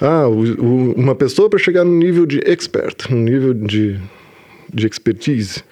[0.00, 3.98] ah, o, o, uma pessoa para chegar no nível de expert, no nível de,
[4.72, 5.62] de expertise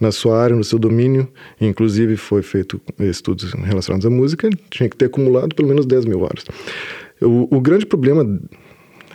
[0.00, 1.28] na sua área, no seu domínio,
[1.60, 6.20] inclusive foi feito estudos relacionados à música, tinha que ter acumulado pelo menos 10 mil
[6.20, 6.44] horas.
[7.20, 8.40] O, o grande problema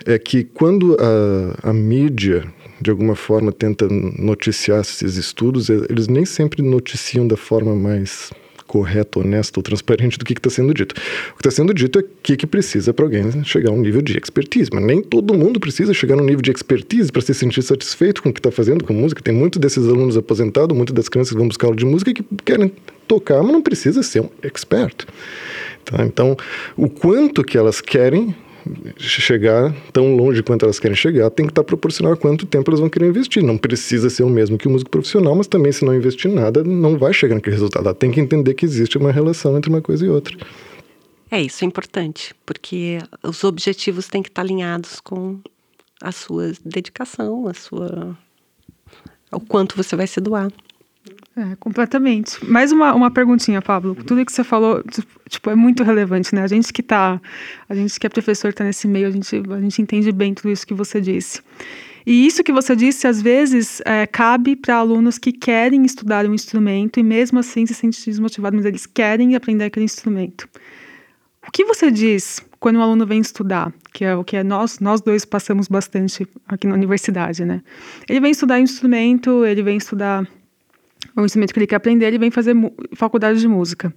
[0.06, 2.46] é que quando a, a mídia
[2.82, 8.32] de alguma forma tenta noticiar esses estudos, eles nem sempre noticiam da forma mais
[8.70, 10.94] correto, honesto transparente do que está sendo dito.
[11.32, 14.00] O que está sendo dito é que, que precisa para alguém chegar a um nível
[14.00, 17.34] de expertise, mas nem todo mundo precisa chegar a um nível de expertise para se
[17.34, 19.24] sentir satisfeito com o que está fazendo com música.
[19.24, 22.24] Tem muitos desses alunos aposentados, muitas das crianças que vão buscar aula de música que
[22.46, 22.72] querem
[23.08, 25.08] tocar, mas não precisa ser um expert.
[25.84, 26.06] Tá?
[26.06, 26.38] Então,
[26.78, 28.36] o quanto que elas querem
[28.98, 32.80] chegar tão longe quanto elas querem chegar, tem que estar proporcional a quanto tempo elas
[32.80, 33.44] vão querer investir.
[33.44, 36.64] Não precisa ser o mesmo que o músico profissional, mas também se não investir nada,
[36.64, 37.86] não vai chegar naquele resultado.
[37.86, 40.38] Ela tem que entender que existe uma relação entre uma coisa e outra.
[41.32, 45.40] É, isso é importante, porque os objetivos têm que estar alinhados com
[46.02, 48.18] a sua dedicação, a sua
[49.32, 50.52] o quanto você vai se doar.
[51.40, 52.44] É, completamente.
[52.44, 53.96] Mais uma, uma perguntinha, Pablo.
[53.96, 54.84] Tudo que você falou,
[55.30, 56.44] tipo, é muito relevante, né?
[56.44, 57.22] A gente que tá,
[57.70, 60.52] a gente que é professor, está nesse meio, a gente, a gente entende bem tudo
[60.52, 61.42] isso que você disse.
[62.06, 66.34] E isso que você disse, às vezes, é, cabe para alunos que querem estudar um
[66.34, 70.46] instrumento e mesmo assim se sentem desmotivados, mas eles querem aprender aquele instrumento.
[71.48, 74.80] O que você diz quando um aluno vem estudar, que é o que é nós,
[74.80, 77.62] nós dois passamos bastante aqui na universidade, né?
[78.10, 80.28] Ele vem estudar instrumento, ele vem estudar
[81.16, 82.56] o instrumento que ele quer aprender, ele vem fazer
[82.96, 83.94] faculdade de música.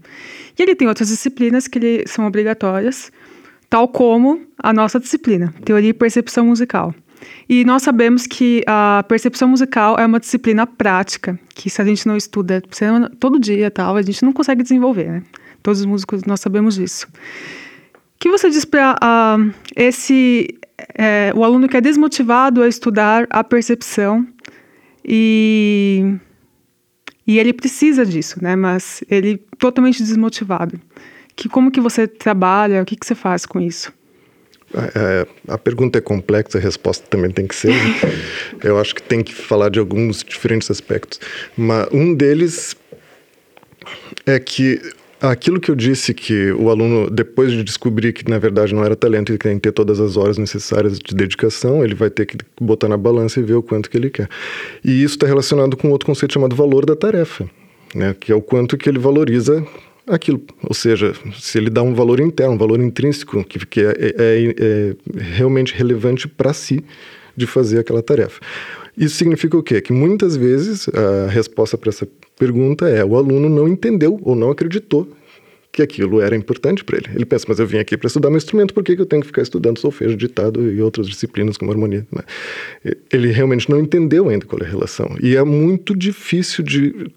[0.59, 3.11] E ele tem outras disciplinas que ele, são obrigatórias,
[3.69, 6.95] tal como a nossa disciplina, Teoria e Percepção Musical.
[7.49, 12.07] E nós sabemos que a percepção musical é uma disciplina prática, que se a gente
[12.07, 12.61] não estuda
[13.21, 15.23] todo dia tal, a gente não consegue desenvolver, né?
[15.63, 17.07] Todos os músicos nós sabemos disso.
[17.13, 20.59] O que você diz para uh, esse
[20.95, 24.27] é, o aluno que é desmotivado a estudar a percepção
[25.05, 26.17] e
[27.27, 28.57] e ele precisa disso, né?
[28.57, 30.81] Mas ele totalmente desmotivado.
[31.35, 32.83] Que como que você trabalha?
[32.83, 33.93] O que que você faz com isso?
[34.75, 37.73] É, a pergunta é complexa, a resposta também tem que ser.
[37.73, 37.95] Né?
[38.65, 41.21] Eu acho que tem que falar de alguns diferentes aspectos.
[41.57, 42.75] Mas um deles
[44.27, 44.81] é que
[45.31, 48.97] aquilo que eu disse que o aluno, depois de descobrir que na verdade não era
[48.97, 52.27] talento e que tem que ter todas as horas necessárias de dedicação, ele vai ter
[52.27, 54.29] que botar na balança e ver o quanto que ele quer.
[54.85, 57.49] E isso está relacionado com outro conceito chamado valor da tarefa,
[57.95, 58.15] né?
[58.19, 59.65] que é o quanto que ele valoriza
[60.07, 60.43] aquilo.
[60.65, 64.55] Ou seja, se ele dá um valor interno, um valor intrínseco, que, que é, é,
[64.59, 66.85] é realmente relevante para si
[67.37, 68.41] de fazer aquela tarefa.
[68.97, 69.81] Isso significa o quê?
[69.81, 72.07] Que muitas vezes a resposta para essa
[72.39, 75.09] pergunta é o aluno não entendeu ou não acreditou
[75.73, 77.07] que aquilo era importante para ele.
[77.15, 79.23] Ele pensa, mas eu vim aqui para estudar meu instrumento, por que, que eu tenho
[79.23, 82.07] que ficar estudando solfejo, ditado e outras disciplinas como harmonia?
[82.13, 82.23] Né?
[83.11, 85.17] Ele realmente não entendeu ainda qual é a relação.
[85.23, 87.11] E é muito difícil de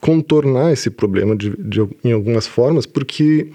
[0.00, 3.50] contornar esse problema de, de em algumas formas, porque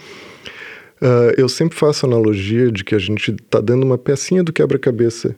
[1.01, 5.35] uh, eu sempre faço analogia de que a gente está dando uma pecinha do quebra-cabeça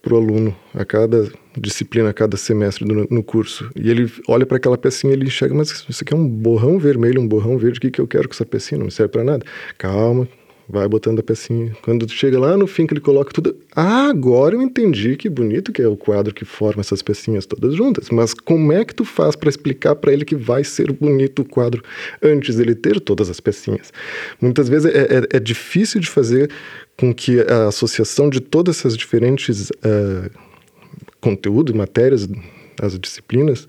[0.00, 1.30] para o aluno a cada
[1.60, 3.70] disciplina, cada semestre no, no curso.
[3.76, 6.78] E ele olha para aquela pecinha e ele enxerga, mas isso aqui é um borrão
[6.78, 8.78] vermelho, um borrão verde, o que, que eu quero com essa pecinha?
[8.78, 9.44] Não me serve para nada.
[9.76, 10.28] Calma,
[10.68, 11.74] vai botando a pecinha.
[11.82, 15.72] Quando chega lá no fim que ele coloca tudo, ah, agora eu entendi que bonito
[15.72, 18.10] que é o quadro que forma essas pecinhas todas juntas.
[18.10, 21.44] Mas como é que tu faz para explicar para ele que vai ser bonito o
[21.44, 21.82] quadro
[22.22, 23.92] antes dele ter todas as pecinhas?
[24.40, 26.50] Muitas vezes é, é, é difícil de fazer
[26.98, 30.30] com que a associação de todas essas diferentes uh,
[31.20, 32.28] conteúdos, matérias,
[32.80, 33.66] as disciplinas,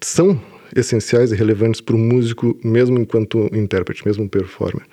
[0.00, 0.40] são
[0.74, 4.84] essenciais e relevantes para o músico, mesmo enquanto intérprete, mesmo performer.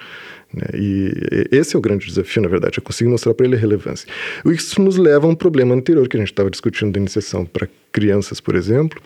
[0.53, 0.67] Né?
[0.73, 4.07] E esse é o grande desafio, na verdade, é conseguir mostrar para ele a relevância.
[4.45, 7.67] Isso nos leva a um problema anterior que a gente estava discutindo da iniciação para
[7.91, 9.01] crianças, por exemplo,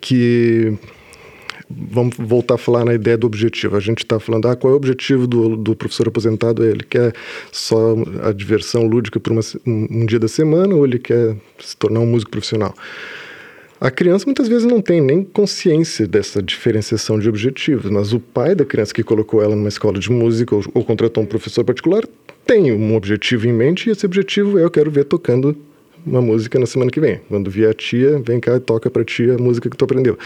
[0.00, 0.76] que
[1.70, 3.76] vamos voltar a falar na ideia do objetivo.
[3.76, 6.64] A gente está falando, ah, qual é o objetivo do, do professor aposentado?
[6.64, 7.14] Ele quer
[7.52, 11.76] só a diversão lúdica por uma, um, um dia da semana ou ele quer se
[11.76, 12.74] tornar um músico profissional?
[13.80, 18.54] A criança muitas vezes não tem nem consciência dessa diferenciação de objetivos, mas o pai
[18.54, 22.04] da criança que colocou ela numa escola de música ou, ou contratou um professor particular
[22.46, 25.56] tem um objetivo em mente e esse objetivo é eu quero ver tocando
[26.06, 27.20] uma música na semana que vem.
[27.28, 30.18] Quando vier a tia, vem cá e toca para tia a música que tu aprendeu.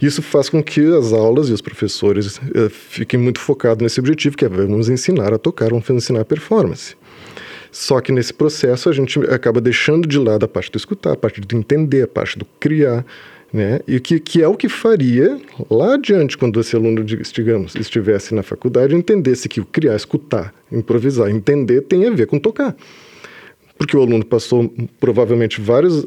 [0.00, 4.36] Isso faz com que as aulas e os professores uh, fiquem muito focados nesse objetivo,
[4.36, 6.96] que é vamos ensinar a tocar, vamos ensinar a performance.
[7.70, 11.16] Só que nesse processo a gente acaba deixando de lado a parte do escutar, a
[11.16, 13.04] parte do entender, a parte do criar,
[13.52, 13.80] né?
[13.86, 18.42] E que, que é o que faria lá adiante, quando esse aluno, digamos, estivesse na
[18.42, 22.76] faculdade, entendesse que o criar, escutar, improvisar, entender tem a ver com tocar
[23.76, 26.06] porque o aluno passou provavelmente vários,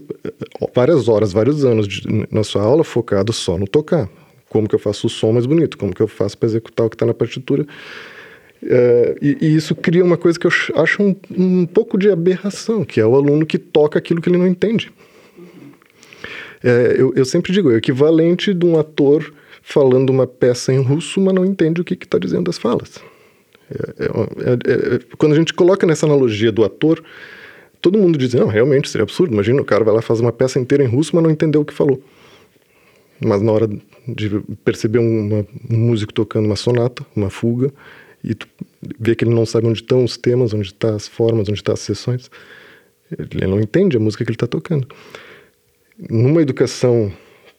[0.74, 4.09] várias horas, vários anos de, na sua aula focado só no tocar.
[4.49, 5.78] Como que eu faço o som mais bonito?
[5.78, 7.65] Como que eu faço para executar o que está na partitura?
[8.63, 12.84] É, e, e, isso cria uma coisa que eu acho um, um, pouco de aberração,
[12.84, 14.91] que é o aluno que toca aquilo que ele não entende.
[16.63, 20.82] É, eu, eu, sempre digo, é o equivalente de um ator falando uma peça em
[20.82, 22.99] russo, mas não entende o que está dizendo as falas.
[23.70, 27.03] É, é, é, quando a gente coloca nessa analogia do ator,
[27.82, 29.34] todo mundo diz, não, realmente, seria absurdo.
[29.34, 31.65] Imagina, o cara vai lá faz uma peça inteira em russo, mas não entendeu o
[31.65, 32.01] que falou.
[33.19, 33.67] Mas na hora
[34.07, 37.71] de perceber uma, um músico tocando uma sonata, uma fuga,
[38.23, 38.47] e tu
[38.99, 41.73] vê que ele não sabe onde estão os temas, onde estão as formas, onde estão
[41.73, 42.30] as sessões,
[43.11, 44.88] ele não entende a música que ele está tocando.
[46.09, 47.11] Numa educação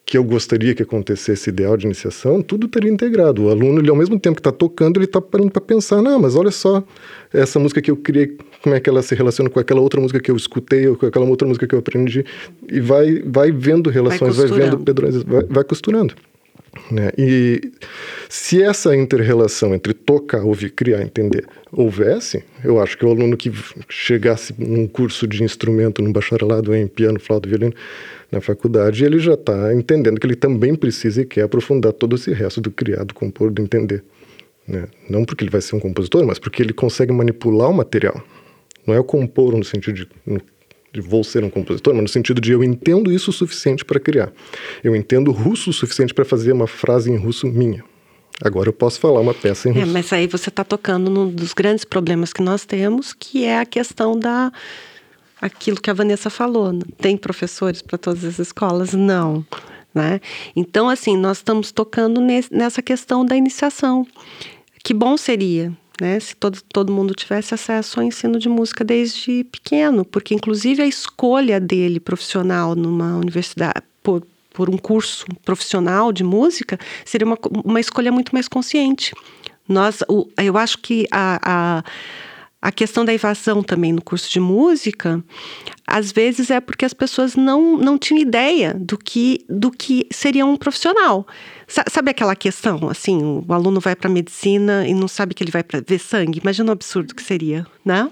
[0.09, 3.45] que eu gostaria que acontecesse ideal de iniciação, tudo estaria integrado.
[3.45, 6.19] O aluno, ele, ao mesmo tempo que está tocando, ele está parando para pensar, não,
[6.19, 6.83] mas olha só,
[7.31, 10.19] essa música que eu criei, como é que ela se relaciona com aquela outra música
[10.19, 12.25] que eu escutei, ou com aquela outra música que eu aprendi,
[12.73, 16.15] e vai, vai vendo relações, vai, vai vendo padrões, vai, vai costurando.
[16.91, 17.11] Né?
[17.19, 17.61] E
[18.31, 23.53] se essa inter-relação entre tocar, ouvir, criar, entender houvesse, eu acho que o aluno que
[23.91, 27.75] chegasse num curso de instrumento, num bacharelado em piano, flauta, violino,
[28.31, 32.33] na faculdade, ele já está entendendo que ele também precisa e quer aprofundar todo esse
[32.33, 34.05] resto do criar, do compor, do entender.
[34.67, 34.87] Né?
[35.09, 38.23] Não porque ele vai ser um compositor, mas porque ele consegue manipular o material.
[38.87, 40.09] Não é o compor no sentido de
[40.93, 44.01] de vou ser um compositor, mas no sentido de eu entendo isso o suficiente para
[44.01, 44.33] criar.
[44.83, 47.85] Eu entendo russo o suficiente para fazer uma frase em russo minha.
[48.43, 49.93] Agora eu posso falar uma peça em É, russo.
[49.93, 53.67] mas aí você está tocando num dos grandes problemas que nós temos, que é a
[53.67, 54.51] questão da
[55.41, 56.79] aquilo que a Vanessa falou.
[56.99, 58.93] Tem professores para todas as escolas?
[58.93, 59.45] Não.
[59.95, 60.21] Né?
[60.55, 64.07] Então, assim, nós estamos tocando nesse- nessa questão da iniciação.
[64.85, 69.43] Que bom seria né, se todo, todo mundo tivesse acesso ao ensino de música desde
[69.45, 76.23] pequeno, porque, inclusive, a escolha dele profissional numa universidade, por, por um curso profissional de
[76.23, 79.13] música, seria uma, uma escolha muito mais consciente.
[79.69, 81.85] Nós, o- eu acho que a, a,
[82.61, 85.23] a questão da evasão também no curso de música,
[85.87, 90.45] às vezes é porque as pessoas não, não tinham ideia do que, do que seria
[90.45, 91.27] um profissional.
[91.67, 95.53] Sa- Sabe aquela questão, assim, o aluno vai para medicina e não sabe que ele
[95.53, 96.41] vai ver sangue?
[96.43, 98.11] Imagina o absurdo que seria, né?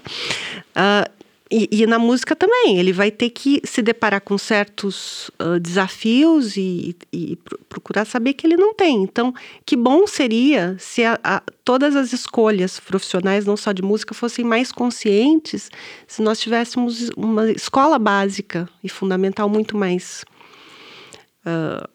[0.73, 1.09] Ah,
[1.51, 6.57] e, e na música também, ele vai ter que se deparar com certos ah, desafios
[6.57, 9.03] e, e pro- procurar saber que ele não tem.
[9.03, 9.33] Então,
[9.65, 14.43] que bom seria se a- a- todas as escolhas profissionais, não só de música, fossem
[14.43, 15.69] mais conscientes,
[16.07, 20.25] se nós tivéssemos uma escola básica e fundamental muito mais
[21.45, 21.89] ah,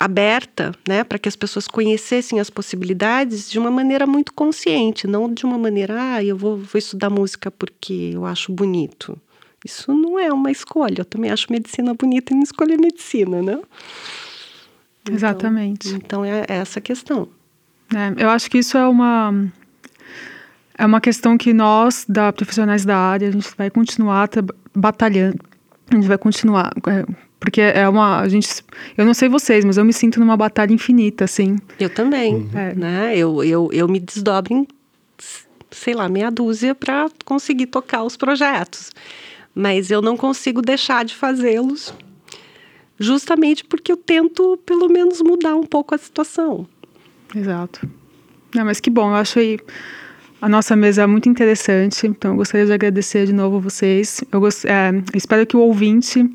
[0.00, 5.32] aberta, né, para que as pessoas conhecessem as possibilidades de uma maneira muito consciente, não
[5.32, 9.18] de uma maneira, ah, eu vou, vou estudar música porque eu acho bonito.
[9.62, 11.00] Isso não é uma escolha.
[11.00, 13.60] Eu também acho medicina bonita e não escolher medicina, né?
[15.02, 15.88] Então- Exatamente.
[15.94, 17.28] Então é essa questão.
[17.94, 19.52] É, eu acho que isso é uma
[20.78, 24.30] é uma questão que nós, da profissionais da área, a gente vai continuar
[24.74, 25.44] batalhando.
[25.90, 27.04] A gente vai continuar, é,
[27.40, 28.46] porque é uma a gente,
[28.96, 31.56] eu não sei vocês, mas eu me sinto numa batalha infinita, assim.
[31.80, 32.74] Eu também, É.
[32.74, 33.16] né?
[33.16, 34.68] Eu, eu, eu me desdobro em,
[35.70, 38.92] sei lá, meia dúzia para conseguir tocar os projetos.
[39.54, 41.92] Mas eu não consigo deixar de fazê-los
[42.98, 46.66] justamente porque eu tento, pelo menos, mudar um pouco a situação.
[47.34, 47.88] Exato.
[48.54, 49.58] Não, mas que bom, eu acho aí
[50.42, 54.22] a nossa mesa muito interessante, então eu gostaria de agradecer de novo a vocês.
[54.30, 54.64] Eu gost...
[54.66, 56.28] é, espero que o ouvinte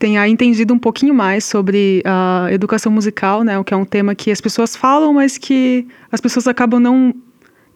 [0.00, 4.14] tenha entendido um pouquinho mais sobre a educação musical, né, o que é um tema
[4.14, 7.14] que as pessoas falam, mas que as pessoas acabam não,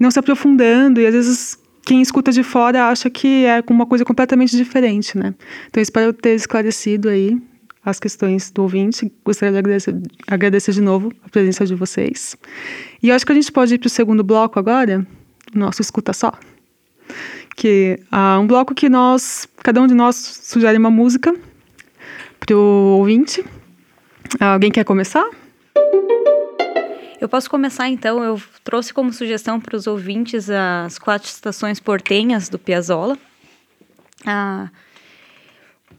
[0.01, 4.07] não se aprofundando e às vezes quem escuta de fora acha que é uma coisa
[4.07, 5.35] completamente diferente, né?
[5.69, 7.39] Então espero ter esclarecido aí
[7.85, 9.13] as questões do ouvinte.
[9.23, 9.95] Gostaria de agradecer,
[10.27, 12.39] agradecer de novo a presença de vocês.
[13.03, 15.07] E acho que a gente pode ir para o segundo bloco agora,
[15.55, 16.33] nosso escuta só.
[17.55, 21.35] Que é um bloco que nós, cada um de nós sugere uma música
[22.41, 23.45] para o ouvinte.
[24.41, 25.29] Alguém quer começar?
[27.21, 28.23] Eu posso começar então.
[28.23, 33.17] Eu trouxe como sugestão para os ouvintes as quatro estações portenhas do Piazzolla.
[34.27, 34.69] Ah,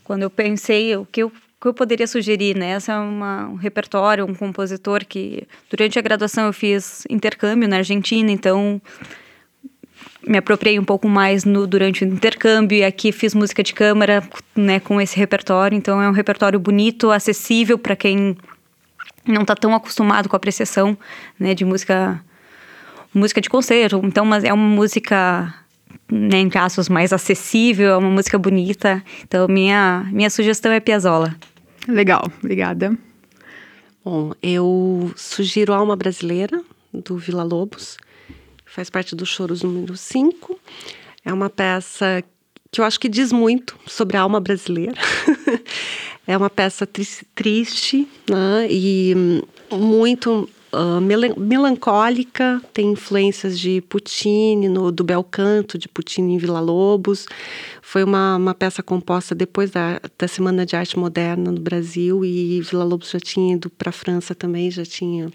[0.03, 1.31] quando eu pensei o que eu, o
[1.61, 2.69] que eu poderia sugerir, né?
[2.69, 7.77] Essa é uma, um repertório, um compositor que durante a graduação eu fiz intercâmbio na
[7.77, 8.79] Argentina, então
[10.27, 14.27] me apropriei um pouco mais no, durante o intercâmbio e aqui fiz música de câmara,
[14.55, 15.75] né, com esse repertório.
[15.77, 18.35] Então é um repertório bonito, acessível para quem
[19.25, 20.97] não está tão acostumado com a apreciação,
[21.39, 22.21] né, de música
[23.13, 24.01] música de concerto.
[24.03, 25.53] Então, mas é uma música
[26.11, 29.03] né, em casos mais acessível, é uma música bonita.
[29.23, 31.35] Então, minha minha sugestão é Piazzolla.
[31.87, 32.97] Legal, obrigada.
[34.03, 36.61] Bom, eu sugiro Alma Brasileira,
[36.93, 37.97] do Vila Lobos.
[38.75, 40.59] Faz parte do Choros número 5.
[41.23, 42.21] É uma peça
[42.69, 44.95] que eu acho que diz muito sobre a alma brasileira.
[46.27, 48.67] é uma peça tri- triste né?
[48.69, 56.33] e muito ah, melan- melancólica, tem influências de Puccini, no, do bel canto de Puccini
[56.33, 57.27] em Vila Lobos.
[57.81, 62.59] Foi uma, uma peça composta depois da, da Semana de Arte Moderna no Brasil e
[62.59, 65.31] Vila Lobos já tinha ido para a França também, já tinha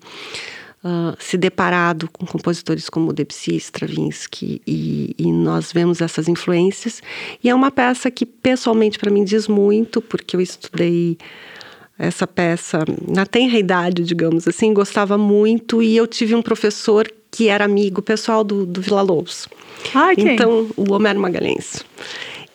[0.83, 7.03] ah, se deparado com compositores como Debussy, Stravinsky e, e nós vemos essas influências.
[7.45, 11.19] E é uma peça que pessoalmente para mim diz muito, porque eu estudei
[11.99, 17.49] essa peça na tenra idade, digamos assim, gostava muito e eu tive um professor que
[17.49, 19.47] era amigo pessoal do, do Vila Lobos.
[19.95, 20.33] Ai, quem?
[20.33, 21.85] Então, o Homero Magalhães.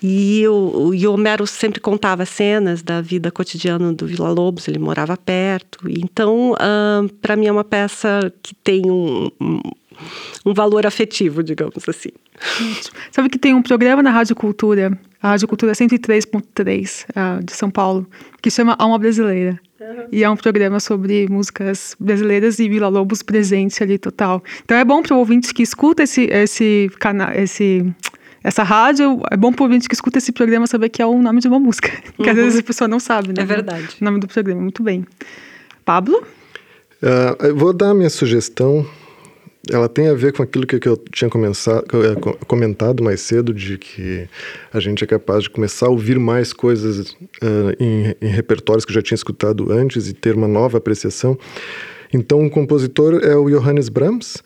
[0.07, 4.77] E o, e o Homero sempre contava cenas da vida cotidiana do Vila Lobos, ele
[4.77, 5.79] morava perto.
[5.89, 6.53] Então,
[7.23, 9.59] para mim, é uma peça que tem um, um,
[10.45, 12.09] um valor afetivo, digamos assim.
[13.09, 17.71] Sabe que tem um programa na Rádio Cultura, a Rádio Cultura 103.3 ah, de São
[17.71, 18.05] Paulo,
[18.43, 19.59] que chama Alma Brasileira.
[20.11, 24.43] E é um programa sobre músicas brasileiras e Vila Lobos presente ali total.
[24.63, 27.85] Então é bom para o ouvinte que escuta esse, esse canal, esse,
[28.45, 31.39] essa rádio, é bom pro ouvinte que escuta esse programa saber que é o nome
[31.39, 31.89] de uma música.
[32.19, 32.21] Uhum.
[32.23, 33.41] Que às vezes a pessoa não sabe, né?
[33.41, 33.97] É verdade.
[33.99, 35.03] O nome do programa, muito bem.
[35.83, 36.23] Pablo?
[37.01, 38.85] Uh, eu vou dar a minha sugestão.
[39.71, 44.29] Ela tem a ver com aquilo que, eu tinha eh, comentado mais cedo, de que
[44.71, 48.93] a gente é capaz de começar a ouvir mais coisas uh, em, em repertórios que
[48.93, 51.35] já tinha escutado antes e ter uma nova apreciação.
[52.13, 54.43] Então, o compositor é o Johannes Brahms,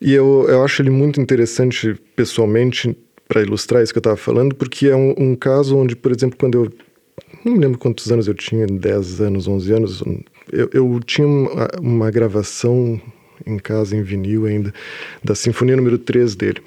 [0.00, 2.96] e eu, eu acho ele muito interessante pessoalmente
[3.28, 6.36] para ilustrar isso que eu estava falando, porque é um, um, caso onde, por exemplo,
[6.38, 6.72] quando eu.
[7.44, 10.02] Não me lembro quantos anos eu tinha, 10 anos, 11 anos,
[10.50, 13.00] eu, eu tinha uma, uma gravação
[13.46, 14.72] em casa, em vinil ainda,
[15.22, 16.60] da Sinfonia número 3 dele.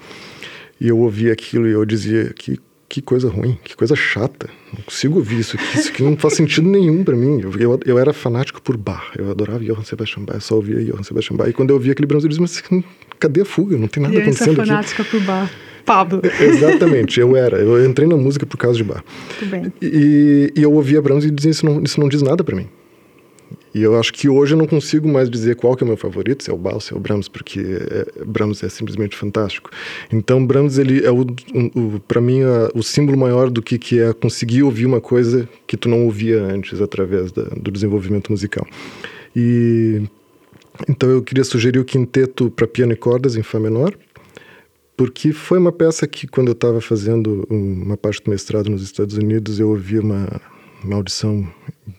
[0.80, 2.58] E eu ouvia aquilo e eu dizia que
[2.92, 4.50] que coisa ruim, que coisa chata.
[4.70, 7.40] Não consigo ouvir isso aqui, isso aqui não faz sentido nenhum para mim.
[7.40, 10.84] Eu, eu, eu, era fanático por Bach, eu adorava Johann Sebastian Bach, eu só ouvia
[10.84, 11.48] Johann Sebastian Bach.
[11.48, 12.62] E quando eu ouvia aquele Brahms, eu dizia, mas
[13.18, 13.78] cadê a fuga?
[13.78, 15.50] Não tem nada Criança acontecendo fanática por Bach.
[15.84, 16.20] Pablo.
[16.40, 17.58] Exatamente, eu era.
[17.58, 19.02] Eu entrei na música por causa de Bach.
[19.40, 19.72] Muito bem.
[19.80, 22.68] E, e eu ouvia Brahms e dizia, isso não, isso não diz nada para mim.
[23.74, 25.96] E eu acho que hoje eu não consigo mais dizer qual que é o meu
[25.96, 29.70] favorito, se é o Bach, se é o Brahms, porque é, Brahms é simplesmente fantástico.
[30.12, 33.98] Então Brahms ele é o, o para mim a, o símbolo maior do que que
[33.98, 38.66] é conseguir ouvir uma coisa que tu não ouvia antes através da, do desenvolvimento musical.
[39.34, 40.02] E
[40.88, 43.94] então eu queria sugerir o quinteto para piano e cordas em fá menor,
[45.02, 49.16] porque foi uma peça que quando eu estava fazendo uma parte do mestrado nos Estados
[49.16, 50.40] Unidos eu ouvi uma,
[50.84, 51.44] uma audição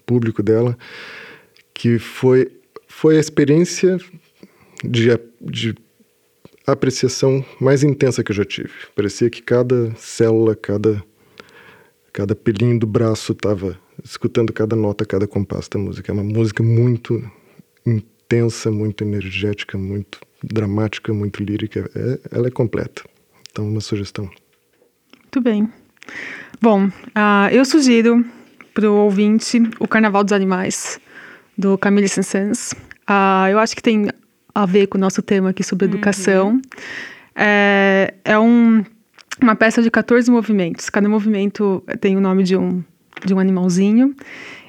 [0.06, 0.78] público dela
[1.74, 2.50] que foi,
[2.88, 3.98] foi a experiência
[4.82, 5.10] de,
[5.42, 5.76] de
[6.66, 8.72] apreciação mais intensa que eu já tive.
[8.96, 11.04] Parecia que cada célula, cada,
[12.14, 16.10] cada pelinho do braço estava escutando cada nota, cada compasso da música.
[16.10, 17.22] É uma música muito
[17.86, 21.90] intensa, muito energética, muito dramática, muito lírica.
[21.96, 23.04] É, ela é completa.
[23.52, 24.30] Então, uma sugestão.
[25.22, 25.70] Muito bem.
[26.62, 28.26] Bom, uh, eu sugiro
[28.74, 31.00] para o ouvinte o Carnaval dos Animais
[31.58, 32.74] do Camille Saint-Saëns.
[33.10, 34.10] Uh, eu acho que tem
[34.54, 35.94] a ver com o nosso tema aqui sobre uhum.
[35.94, 36.62] educação.
[37.36, 38.84] É, é um,
[39.42, 40.90] uma peça de 14 movimentos.
[40.90, 42.84] Cada movimento tem o nome de um,
[43.26, 44.16] de um animalzinho.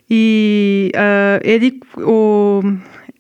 [0.08, 2.60] E uh, ele, o,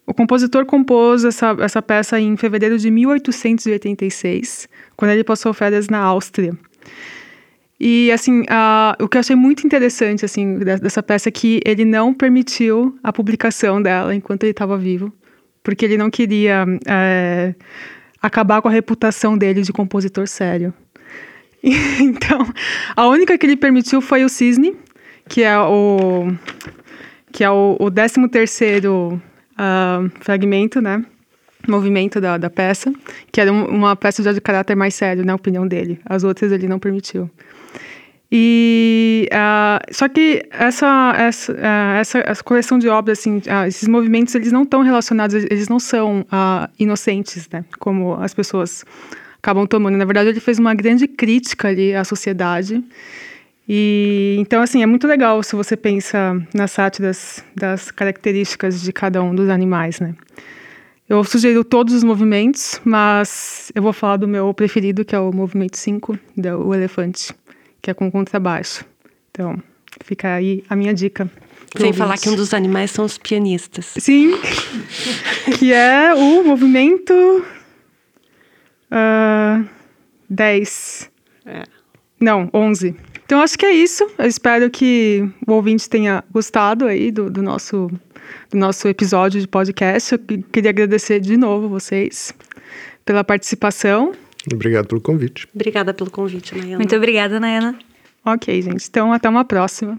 [0.06, 5.98] o compositor compôs essa, essa peça em fevereiro de 1886, quando ele passou férias na
[5.98, 6.56] Áustria.
[7.80, 11.84] E, assim, uh, o que eu achei muito interessante, assim, dessa peça é que ele
[11.84, 15.12] não permitiu a publicação dela enquanto ele estava vivo,
[15.62, 17.54] porque ele não queria é,
[18.22, 20.72] acabar com a reputação dele de compositor sério.
[21.62, 22.46] então,
[22.94, 24.76] a única que ele permitiu foi o Cisne,
[25.28, 26.32] que é o
[27.32, 29.20] que é o, o 13 terceiro
[29.58, 31.04] uh, fragmento, né?
[31.66, 32.92] Movimento da, da peça,
[33.32, 35.98] que era um, uma peça já de caráter mais sério, na opinião dele.
[36.04, 37.30] As outras ele não permitiu.
[38.36, 43.86] E uh, só que essa essa, uh, essa, essa coleção de obras, assim, uh, esses
[43.86, 46.26] movimentos, eles não estão relacionados, eles não são
[46.78, 47.64] inocentes, né?
[47.78, 48.84] Como as pessoas
[49.38, 49.96] acabam tomando.
[49.96, 52.82] Na verdade, ele fez uma grande crítica ali à sociedade.
[53.68, 59.22] E então, assim, é muito legal se você pensa nas sátiras das características de cada
[59.22, 60.14] um dos animais, né?
[61.08, 65.32] Eu sugiro todos os movimentos, mas eu vou falar do meu preferido, que é o
[65.32, 67.34] movimento 5, do elefante
[67.84, 68.82] que é com contrabaixo.
[69.30, 69.62] Então,
[70.02, 71.30] fica aí a minha dica.
[71.76, 73.92] Sem falar que um dos animais são os pianistas.
[73.98, 74.32] Sim,
[75.58, 77.12] que é o movimento
[78.90, 79.68] uh,
[80.30, 81.10] 10.
[81.44, 81.64] É.
[82.18, 82.96] Não, 11.
[83.24, 84.06] Então, acho que é isso.
[84.18, 87.90] Eu espero que o ouvinte tenha gostado aí do, do nosso,
[88.50, 90.12] do nosso episódio de podcast.
[90.12, 90.18] Eu
[90.52, 92.34] queria agradecer de novo vocês
[93.04, 94.12] pela participação.
[94.52, 95.48] Obrigado pelo convite.
[95.54, 96.76] Obrigada pelo convite, Nayana.
[96.76, 97.78] Muito obrigada, Nayana.
[98.24, 98.86] Ok, gente.
[98.88, 99.98] Então, até uma próxima.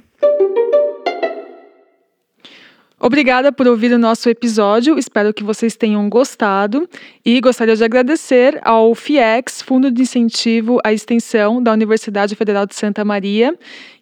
[2.99, 4.97] Obrigada por ouvir o nosso episódio.
[4.97, 6.87] Espero que vocês tenham gostado.
[7.25, 12.73] E gostaria de agradecer ao FIEX, Fundo de Incentivo à Extensão da Universidade Federal de
[12.73, 13.53] Santa Maria,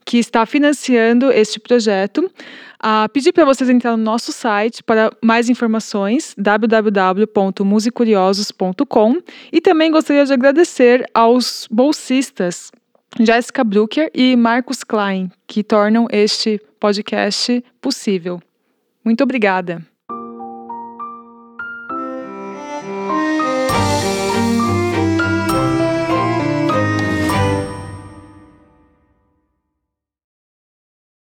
[0.06, 2.32] que está financiando este projeto.
[2.84, 9.18] Uh, pedir para vocês entrar no nosso site para mais informações, www.musicuriosos.com.
[9.52, 12.70] E também gostaria de agradecer aos bolsistas
[13.20, 18.40] Jéssica Brucker e Marcos Klein, que tornam este podcast possível.
[19.04, 19.82] Muito obrigada.